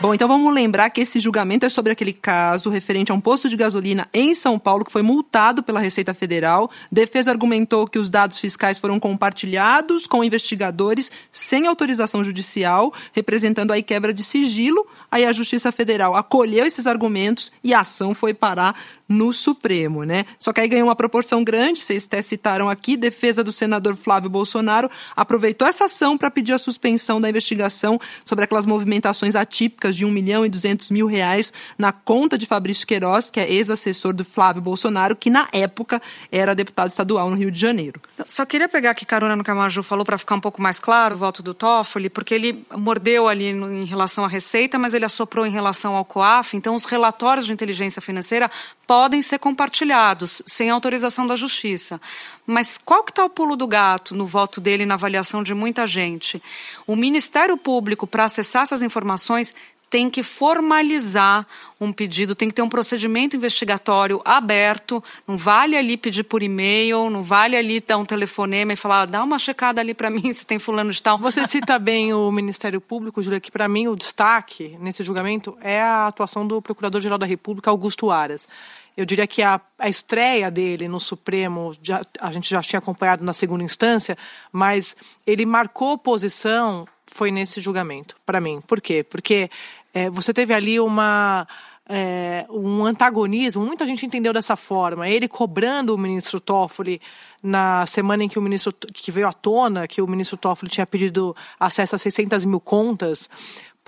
Bom, 0.01 0.15
então 0.15 0.27
vamos 0.27 0.51
lembrar 0.51 0.89
que 0.89 1.01
esse 1.01 1.19
julgamento 1.19 1.63
é 1.63 1.69
sobre 1.69 1.91
aquele 1.91 2.11
caso 2.11 2.71
referente 2.71 3.11
a 3.11 3.13
um 3.13 3.21
posto 3.21 3.47
de 3.47 3.55
gasolina 3.55 4.07
em 4.11 4.33
São 4.33 4.57
Paulo 4.57 4.83
que 4.83 4.91
foi 4.91 5.03
multado 5.03 5.61
pela 5.61 5.79
Receita 5.79 6.11
Federal. 6.11 6.71
Defesa 6.91 7.29
argumentou 7.29 7.85
que 7.85 7.99
os 7.99 8.09
dados 8.09 8.39
fiscais 8.39 8.79
foram 8.79 8.99
compartilhados 8.99 10.07
com 10.07 10.23
investigadores 10.23 11.11
sem 11.31 11.67
autorização 11.67 12.23
judicial, 12.23 12.91
representando 13.13 13.71
aí 13.71 13.83
quebra 13.83 14.11
de 14.11 14.23
sigilo. 14.23 14.87
Aí 15.11 15.23
a 15.23 15.31
Justiça 15.31 15.71
Federal 15.71 16.15
acolheu 16.15 16.65
esses 16.65 16.87
argumentos 16.87 17.51
e 17.63 17.71
a 17.71 17.81
ação 17.81 18.15
foi 18.15 18.33
parar 18.33 18.75
no 19.07 19.31
Supremo, 19.31 20.03
né? 20.03 20.25
Só 20.39 20.51
que 20.51 20.61
aí 20.61 20.67
ganhou 20.67 20.87
uma 20.87 20.95
proporção 20.95 21.43
grande, 21.43 21.79
vocês 21.79 22.05
até 22.05 22.21
citaram 22.23 22.69
aqui, 22.69 22.97
defesa 22.97 23.43
do 23.43 23.51
senador 23.51 23.95
Flávio 23.95 24.29
Bolsonaro 24.31 24.89
aproveitou 25.15 25.67
essa 25.67 25.85
ação 25.85 26.17
para 26.17 26.31
pedir 26.31 26.53
a 26.53 26.57
suspensão 26.57 27.21
da 27.21 27.29
investigação 27.29 27.99
sobre 28.25 28.45
aquelas 28.45 28.65
movimentações 28.65 29.35
atípicas 29.35 29.90
de 29.95 30.05
1 30.05 30.11
milhão 30.11 30.45
e 30.45 30.49
200 30.49 30.91
mil 30.91 31.07
reais 31.07 31.53
na 31.77 31.91
conta 31.91 32.37
de 32.37 32.45
Fabrício 32.45 32.85
Queiroz, 32.87 33.29
que 33.29 33.39
é 33.39 33.51
ex-assessor 33.51 34.13
do 34.13 34.23
Flávio 34.23 34.61
Bolsonaro, 34.61 35.15
que 35.15 35.29
na 35.29 35.47
época 35.51 36.01
era 36.31 36.55
deputado 36.55 36.89
estadual 36.89 37.29
no 37.29 37.35
Rio 37.35 37.51
de 37.51 37.59
Janeiro. 37.59 38.01
Só 38.25 38.45
queria 38.45 38.69
pegar 38.69 38.91
aqui 38.91 39.05
carona 39.05 39.35
no 39.35 39.43
que 39.43 39.51
a 39.51 39.55
Maju 39.55 39.83
falou 39.83 40.05
para 40.05 40.17
ficar 40.17 40.35
um 40.35 40.39
pouco 40.39 40.61
mais 40.61 40.79
claro 40.79 41.15
o 41.15 41.17
voto 41.17 41.43
do 41.43 41.53
Toffoli, 41.53 42.09
porque 42.09 42.33
ele 42.33 42.65
mordeu 42.75 43.27
ali 43.27 43.47
em 43.49 43.85
relação 43.85 44.23
à 44.23 44.27
Receita, 44.27 44.77
mas 44.79 44.93
ele 44.93 45.05
assoprou 45.05 45.45
em 45.45 45.51
relação 45.51 45.95
ao 45.95 46.05
COAF, 46.05 46.55
então 46.55 46.75
os 46.75 46.85
relatórios 46.85 47.45
de 47.45 47.53
inteligência 47.53 48.01
financeira 48.01 48.49
podem 48.87 49.21
ser 49.21 49.39
compartilhados 49.39 50.41
sem 50.45 50.69
autorização 50.69 51.25
da 51.25 51.35
justiça. 51.35 51.99
Mas 52.45 52.77
qual 52.83 53.03
que 53.03 53.11
está 53.11 53.23
o 53.23 53.29
pulo 53.29 53.55
do 53.55 53.67
gato 53.67 54.15
no 54.15 54.25
voto 54.25 54.59
dele 54.59 54.85
na 54.85 54.95
avaliação 54.95 55.41
de 55.43 55.53
muita 55.53 55.87
gente? 55.87 56.41
O 56.85 56.95
Ministério 56.95 57.55
Público, 57.55 58.05
para 58.05 58.25
acessar 58.25 58.63
essas 58.63 58.81
informações, 58.81 59.55
tem 59.91 60.09
que 60.09 60.23
formalizar 60.23 61.45
um 61.79 61.91
pedido, 61.91 62.33
tem 62.33 62.47
que 62.47 62.55
ter 62.55 62.61
um 62.61 62.69
procedimento 62.69 63.35
investigatório 63.35 64.21
aberto. 64.23 65.03
Não 65.27 65.37
vale 65.37 65.75
ali 65.75 65.97
pedir 65.97 66.23
por 66.23 66.41
e-mail, 66.41 67.09
não 67.09 67.21
vale 67.21 67.57
ali 67.57 67.81
dar 67.81 67.97
um 67.97 68.05
telefonema 68.05 68.71
e 68.71 68.77
falar, 68.77 69.05
dá 69.05 69.21
uma 69.21 69.37
checada 69.37 69.81
ali 69.81 69.93
para 69.93 70.09
mim 70.09 70.31
se 70.31 70.45
tem 70.45 70.57
fulano 70.57 70.91
de 70.91 71.03
tal. 71.03 71.17
Você 71.19 71.45
cita 71.45 71.77
bem 71.77 72.13
o 72.13 72.31
Ministério 72.31 72.79
Público, 72.79 73.21
Júlia, 73.21 73.41
que 73.41 73.51
para 73.51 73.67
mim 73.67 73.89
o 73.89 73.95
destaque 73.97 74.77
nesse 74.79 75.03
julgamento 75.03 75.57
é 75.59 75.81
a 75.81 76.07
atuação 76.07 76.47
do 76.47 76.61
Procurador-Geral 76.61 77.17
da 77.17 77.25
República, 77.25 77.69
Augusto 77.69 78.09
Aras. 78.09 78.47
Eu 78.95 79.05
diria 79.05 79.27
que 79.27 79.41
a, 79.41 79.59
a 79.77 79.89
estreia 79.89 80.49
dele 80.49 80.87
no 80.87 81.01
Supremo, 81.01 81.75
já, 81.81 82.01
a 82.21 82.31
gente 82.31 82.49
já 82.49 82.61
tinha 82.61 82.79
acompanhado 82.79 83.25
na 83.25 83.33
segunda 83.33 83.63
instância, 83.63 84.17
mas 84.53 84.95
ele 85.27 85.45
marcou 85.45 85.97
posição 85.97 86.87
foi 87.11 87.29
nesse 87.29 87.59
julgamento, 87.59 88.15
para 88.25 88.39
mim. 88.39 88.61
Por 88.65 88.79
quê? 88.79 89.03
Porque 89.03 89.49
é, 89.93 90.09
você 90.09 90.33
teve 90.33 90.53
ali 90.53 90.79
uma. 90.79 91.47
É, 91.93 92.45
um 92.49 92.85
antagonismo, 92.85 93.65
muita 93.65 93.85
gente 93.85 94.05
entendeu 94.05 94.31
dessa 94.31 94.55
forma. 94.55 95.09
Ele 95.09 95.27
cobrando 95.27 95.93
o 95.93 95.97
ministro 95.97 96.39
Toffoli 96.39 97.01
na 97.43 97.85
semana 97.85 98.23
em 98.23 98.29
que 98.29 98.39
o 98.39 98.41
ministro 98.41 98.71
que 98.93 99.11
veio 99.11 99.27
à 99.27 99.33
tona 99.33 99.87
que 99.87 100.01
o 100.01 100.07
ministro 100.07 100.37
Toffoli 100.37 100.71
tinha 100.71 100.85
pedido 100.85 101.35
acesso 101.59 101.95
a 101.95 101.97
600 101.97 102.45
mil 102.45 102.61
contas 102.61 103.29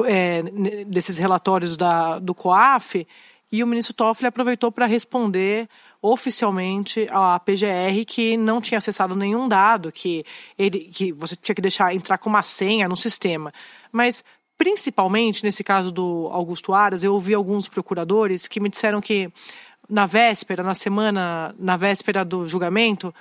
é, 0.05 0.41
desses 0.85 1.17
relatórios 1.17 1.77
da, 1.77 2.19
do 2.19 2.33
COAF 2.33 3.07
e 3.53 3.63
o 3.63 3.67
ministro 3.67 3.93
Toffoli 3.93 4.27
aproveitou 4.27 4.71
para 4.71 4.87
responder 4.87 5.69
oficialmente 6.01 7.07
à 7.11 7.39
PGR 7.39 8.03
que 8.05 8.35
não 8.35 8.59
tinha 8.59 8.79
acessado 8.79 9.15
nenhum 9.15 9.47
dado, 9.47 9.91
que 9.91 10.25
ele 10.57 10.79
que 10.79 11.13
você 11.13 11.35
tinha 11.35 11.55
que 11.55 11.61
deixar 11.61 11.93
entrar 11.95 12.17
com 12.17 12.29
uma 12.29 12.41
senha 12.41 12.89
no 12.89 12.97
sistema. 12.97 13.53
Mas 13.91 14.23
principalmente 14.57 15.43
nesse 15.43 15.63
caso 15.63 15.91
do 15.91 16.29
Augusto 16.31 16.73
Aras, 16.73 17.03
eu 17.03 17.13
ouvi 17.13 17.33
alguns 17.33 17.67
procuradores 17.67 18.47
que 18.47 18.59
me 18.59 18.69
disseram 18.69 19.01
que 19.01 19.31
na 19.89 20.05
véspera, 20.05 20.63
na 20.63 20.73
semana, 20.73 21.53
na 21.57 21.75
véspera 21.75 22.23
do 22.23 22.47
julgamento, 22.47 23.13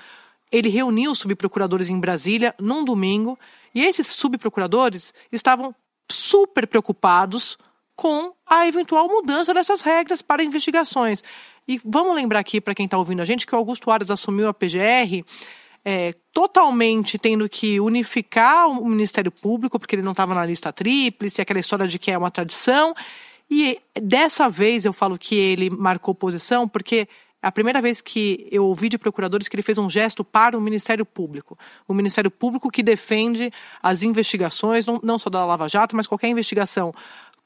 ele 0.51 0.69
reuniu 0.69 1.15
subprocuradores 1.15 1.89
em 1.89 1.99
Brasília 1.99 2.55
num 2.59 2.85
domingo, 2.85 3.39
e 3.75 3.83
esses 3.83 4.07
subprocuradores 4.07 5.15
estavam 5.33 5.75
super 6.09 6.67
preocupados 6.67 7.59
com 7.97 8.33
a 8.47 8.67
eventual 8.67 9.09
mudança 9.09 9.55
dessas 9.55 9.81
regras 9.81 10.23
para 10.23 10.45
investigações. 10.45 11.23
E 11.67 11.81
vamos 11.85 12.15
lembrar 12.15 12.41
aqui, 12.41 12.61
para 12.61 12.75
quem 12.75 12.85
está 12.85 12.99
ouvindo 12.99 13.23
a 13.23 13.25
gente, 13.25 13.47
que 13.47 13.55
o 13.55 13.59
Augusto 13.59 13.91
Aras 13.91 14.11
assumiu 14.11 14.49
a 14.49 14.55
PGR 14.55 15.25
é, 15.85 16.15
totalmente 16.33 17.19
tendo 17.19 17.49
que 17.49 17.81
unificar 17.81 18.69
o 18.69 18.87
Ministério 18.87 19.31
Público, 19.31 19.79
porque 19.79 19.97
ele 19.97 20.03
não 20.03 20.13
estava 20.13 20.35
na 20.35 20.47
lista 20.47 20.73
tríplice, 20.73 21.41
aquela 21.41 21.61
história 21.61 21.87
de 21.87 21.99
que 21.99 22.11
é 22.11 22.19
uma 22.19 22.31
tradição. 22.31 22.95
E 23.51 23.79
dessa 24.01 24.49
vez 24.49 24.85
eu 24.85 24.93
falo 24.93 25.19
que 25.19 25.35
ele 25.35 25.69
marcou 25.69 26.15
posição, 26.15 26.69
porque 26.69 27.09
a 27.43 27.51
primeira 27.51 27.83
vez 27.83 28.01
que 28.01 28.47
eu 28.53 28.65
ouvi 28.65 28.89
de 28.89 28.97
procuradores 28.97 29.49
que 29.49 29.57
ele 29.57 29.63
fez 29.63 29.77
um 29.77 29.91
gesto 29.91 30.23
para 30.23 30.57
o 30.57 30.61
Ministério 30.61 31.05
Público. 31.05 31.59
O 31.89 31.93
Ministério 31.93 32.31
Público 32.31 32.71
que 32.71 32.83
defende 32.83 33.53
as 33.83 34.05
investigações, 34.05 34.87
não 35.03 35.19
só 35.19 35.29
da 35.29 35.45
Lava 35.45 35.69
Jato, 35.69 35.97
mas 35.97 36.07
qualquer 36.07 36.29
investigação 36.29 36.95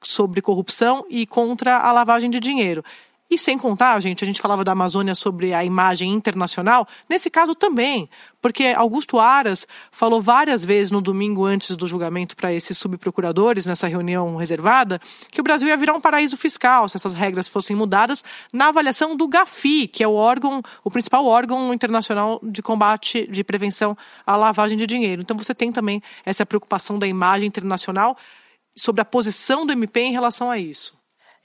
sobre 0.02 0.42
corrupção 0.42 1.06
e 1.08 1.26
contra 1.26 1.78
a 1.78 1.90
lavagem 1.92 2.28
de 2.28 2.38
dinheiro. 2.38 2.84
E 3.28 3.36
sem 3.36 3.58
contar, 3.58 3.98
gente, 4.00 4.22
a 4.22 4.26
gente 4.26 4.40
falava 4.40 4.62
da 4.62 4.70
Amazônia 4.70 5.12
sobre 5.12 5.52
a 5.52 5.64
imagem 5.64 6.12
internacional, 6.12 6.86
nesse 7.08 7.28
caso 7.28 7.56
também, 7.56 8.08
porque 8.40 8.66
Augusto 8.76 9.18
Aras 9.18 9.66
falou 9.90 10.20
várias 10.20 10.64
vezes 10.64 10.92
no 10.92 11.00
domingo 11.00 11.44
antes 11.44 11.76
do 11.76 11.88
julgamento 11.88 12.36
para 12.36 12.52
esses 12.52 12.78
subprocuradores, 12.78 13.66
nessa 13.66 13.88
reunião 13.88 14.36
reservada, 14.36 15.00
que 15.32 15.40
o 15.40 15.44
Brasil 15.44 15.66
ia 15.66 15.76
virar 15.76 15.94
um 15.94 16.00
paraíso 16.00 16.36
fiscal 16.36 16.88
se 16.88 16.96
essas 16.96 17.14
regras 17.14 17.48
fossem 17.48 17.74
mudadas 17.74 18.22
na 18.52 18.68
avaliação 18.68 19.16
do 19.16 19.26
GAFI, 19.26 19.88
que 19.88 20.04
é 20.04 20.08
o 20.08 20.14
órgão, 20.14 20.62
o 20.84 20.90
principal 20.90 21.26
órgão 21.26 21.74
internacional 21.74 22.38
de 22.44 22.62
combate, 22.62 23.26
de 23.26 23.42
prevenção 23.42 23.96
à 24.24 24.36
lavagem 24.36 24.78
de 24.78 24.86
dinheiro. 24.86 25.22
Então 25.22 25.36
você 25.36 25.52
tem 25.52 25.72
também 25.72 26.00
essa 26.24 26.46
preocupação 26.46 26.96
da 26.96 27.08
imagem 27.08 27.48
internacional 27.48 28.16
sobre 28.76 29.00
a 29.00 29.04
posição 29.04 29.66
do 29.66 29.72
MP 29.72 29.98
em 30.00 30.12
relação 30.12 30.48
a 30.48 30.58
isso. 30.58 30.96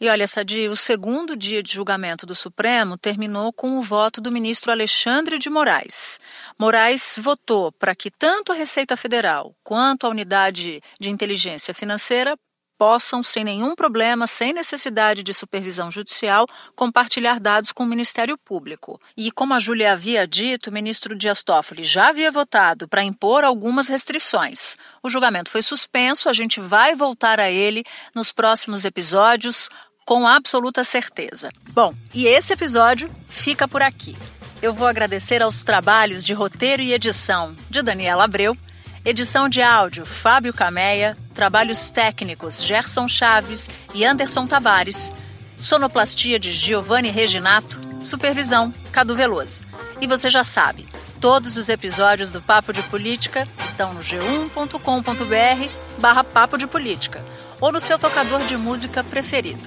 E 0.02 0.10
olha, 0.10 0.28
Sadi, 0.28 0.68
o 0.68 0.76
segundo 0.76 1.38
dia 1.38 1.62
de 1.62 1.74
julgamento 1.74 2.26
do 2.26 2.34
Supremo 2.34 2.98
terminou 2.98 3.54
com 3.54 3.78
o 3.78 3.84
voto 3.84 4.20
do 4.20 4.32
ministro 4.32 4.72
Alexandre 4.72 5.38
de 5.38 5.48
Moraes. 5.48 6.20
Moraes 6.58 7.20
votou 7.22 7.72
para 7.72 7.94
que 7.94 8.10
tanto 8.10 8.52
a 8.52 8.56
Receita 8.56 8.98
Federal 8.98 9.56
quanto 9.64 10.08
a 10.08 10.10
Unidade 10.10 10.82
de 11.00 11.12
Inteligência 11.12 11.72
Financeira 11.72 12.36
possam, 12.80 13.22
sem 13.22 13.44
nenhum 13.44 13.76
problema, 13.76 14.26
sem 14.26 14.52
necessidade 14.54 15.22
de 15.22 15.36
supervisão 15.36 15.92
judicial, 15.92 16.48
compartilhar 16.76 17.40
dados 17.40 17.72
com 17.72 17.84
o 17.84 17.88
Ministério 17.88 18.36
Público. 18.40 19.00
E, 19.16 19.30
como 19.32 19.54
a 19.54 19.60
Júlia 19.60 19.94
havia 19.94 20.26
dito, 20.26 20.72
o 20.72 20.74
ministro 20.74 21.16
Dias 21.16 21.44
Toffoli 21.44 21.84
já 21.84 22.08
havia 22.08 22.32
votado 22.32 22.88
para 22.88 23.04
impor 23.04 23.44
algumas 23.44 23.88
restrições. 23.88 24.78
O 25.04 25.12
julgamento 25.12 25.52
foi 25.52 25.62
suspenso, 25.62 26.28
a 26.28 26.34
gente 26.34 26.60
vai 26.60 26.96
voltar 26.96 27.40
a 27.40 27.52
ele 27.52 27.84
nos 28.16 28.32
próximos 28.32 28.84
episódios 28.84 29.70
com 30.06 30.28
absoluta 30.28 30.84
certeza. 30.84 31.52
Bom, 31.72 31.94
e 32.14 32.26
esse 32.26 32.54
episódio 32.54 33.10
fica 33.28 33.68
por 33.68 33.82
aqui. 33.82 34.16
Eu 34.62 34.74
vou 34.74 34.88
agradecer 34.88 35.42
aos 35.42 35.64
trabalhos 35.64 36.24
de 36.24 36.34
roteiro 36.34 36.82
e 36.82 36.94
edição 36.94 37.56
de 37.70 37.82
Daniela 37.82 38.26
Abreu, 38.26 38.56
edição 39.04 39.50
de 39.50 39.62
áudio 39.62 40.06
Fábio 40.06 40.54
Cameia, 40.54 41.18
trabalhos 41.34 41.90
técnicos 41.90 42.62
Gerson 42.62 43.08
Chaves 43.08 43.70
e 43.96 44.06
Anderson 44.06 44.46
Tavares, 44.46 45.12
sonoplastia 45.58 46.38
de 46.38 46.54
Giovanni 46.54 47.10
Reginato, 47.10 47.80
supervisão 48.04 48.72
Cadu 48.92 49.16
Veloso. 49.16 49.64
E 50.00 50.08
você 50.08 50.30
já 50.30 50.44
sabe, 50.44 50.86
todos 51.20 51.58
os 51.58 51.70
episódios 51.70 52.32
do 52.32 52.42
Papo 52.42 52.74
de 52.74 52.84
Política 52.84 53.48
estão 53.66 53.94
no 53.94 54.02
g1.com.br 54.02 55.74
barra 55.98 56.24
Papo 56.24 56.58
de 56.58 56.68
Política 56.68 57.24
ou 57.60 57.72
no 57.72 57.80
seu 57.80 57.98
tocador 57.98 58.42
de 58.42 58.58
música 58.58 59.04
preferido. 59.04 59.62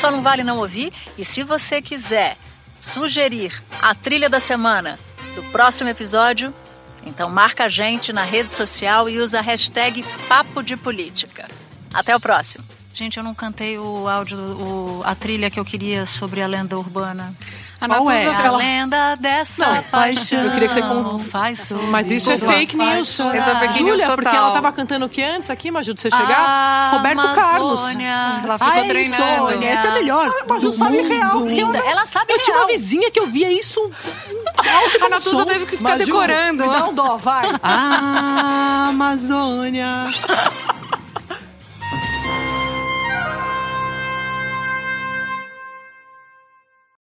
Só 0.00 0.10
não 0.10 0.22
vale 0.22 0.44
não 0.44 0.58
ouvir 0.58 0.92
e 1.16 1.24
se 1.24 1.42
você 1.42 1.80
quiser 1.80 2.36
sugerir 2.80 3.62
a 3.80 3.94
trilha 3.94 4.28
da 4.28 4.38
semana 4.38 4.98
do 5.34 5.42
próximo 5.44 5.88
episódio, 5.88 6.54
então 7.04 7.28
marca 7.30 7.64
a 7.64 7.68
gente 7.68 8.12
na 8.12 8.22
rede 8.22 8.50
social 8.50 9.08
e 9.08 9.18
usa 9.18 9.38
a 9.38 9.42
hashtag 9.42 10.04
Papo 10.28 10.62
de 10.62 10.76
Política. 10.76 11.48
Até 11.92 12.14
o 12.14 12.20
próximo. 12.20 12.64
Gente, 12.92 13.18
eu 13.18 13.24
não 13.24 13.34
cantei 13.34 13.78
o 13.78 14.08
áudio, 14.08 14.38
o, 14.38 15.02
a 15.04 15.14
trilha 15.14 15.50
que 15.50 15.60
eu 15.60 15.64
queria 15.64 16.06
sobre 16.06 16.40
a 16.40 16.46
lenda 16.46 16.78
urbana. 16.78 17.34
A 17.78 17.86
Qual 17.88 18.10
é? 18.10 18.14
Natuza 18.24 18.30
A 18.30 18.42
fala- 18.42 18.56
lenda 18.58 19.14
dessa 19.16 19.66
Não, 19.66 19.82
paixão. 19.84 20.44
eu 20.44 20.50
queria 20.52 20.68
que 20.68 20.74
você 20.74 20.80
con- 20.82 21.18
faz 21.18 21.60
sorrir. 21.60 21.86
Mas 21.88 22.10
isso 22.10 22.32
é 22.32 22.38
fake 22.38 22.74
news. 22.76 23.08
Isso 23.08 23.22
é 23.22 23.56
fake 23.56 23.82
news 23.82 23.98
Júlia, 24.00 24.14
porque 24.16 24.34
ela 24.34 24.50
tava 24.52 24.72
cantando 24.72 25.04
o 25.04 25.08
que 25.10 25.22
antes 25.22 25.50
aqui, 25.50 25.70
Maju, 25.70 25.92
de 25.92 26.00
você 26.00 26.08
Ah, 26.10 26.16
chegar? 26.16 26.90
Roberto 26.92 27.34
Carlos. 27.34 27.82
Amazônia. 27.82 28.40
Ela 28.44 28.58
ficou 28.58 28.72
Ai, 28.72 28.88
treinando. 28.88 29.50
Sônia, 29.50 29.68
essa 29.68 29.86
é 29.88 29.90
a 29.90 29.94
melhor. 29.94 30.32
Mas 30.48 30.62
do 30.62 30.68
não 30.70 30.74
sabe 30.78 30.96
mundo. 30.96 31.08
real, 31.08 31.46
Linda. 31.46 31.78
Ela 31.80 32.06
sabe 32.06 32.32
Eu 32.32 32.38
tinha 32.42 32.56
uma 32.56 32.66
real. 32.66 32.78
vizinha 32.78 33.10
que 33.10 33.20
eu 33.20 33.26
via 33.26 33.52
isso. 33.52 33.90
A 35.04 35.08
Natuza 35.10 35.44
teve 35.44 35.66
que 35.66 35.76
ficar 35.76 35.90
Maju, 35.90 36.04
decorando. 36.06 36.62
Me 36.64 36.70
dá 36.70 36.86
um 36.86 36.94
dó, 36.94 37.16
vai. 37.18 37.44
Ah, 37.62 38.86
Amazônia. 38.88 40.06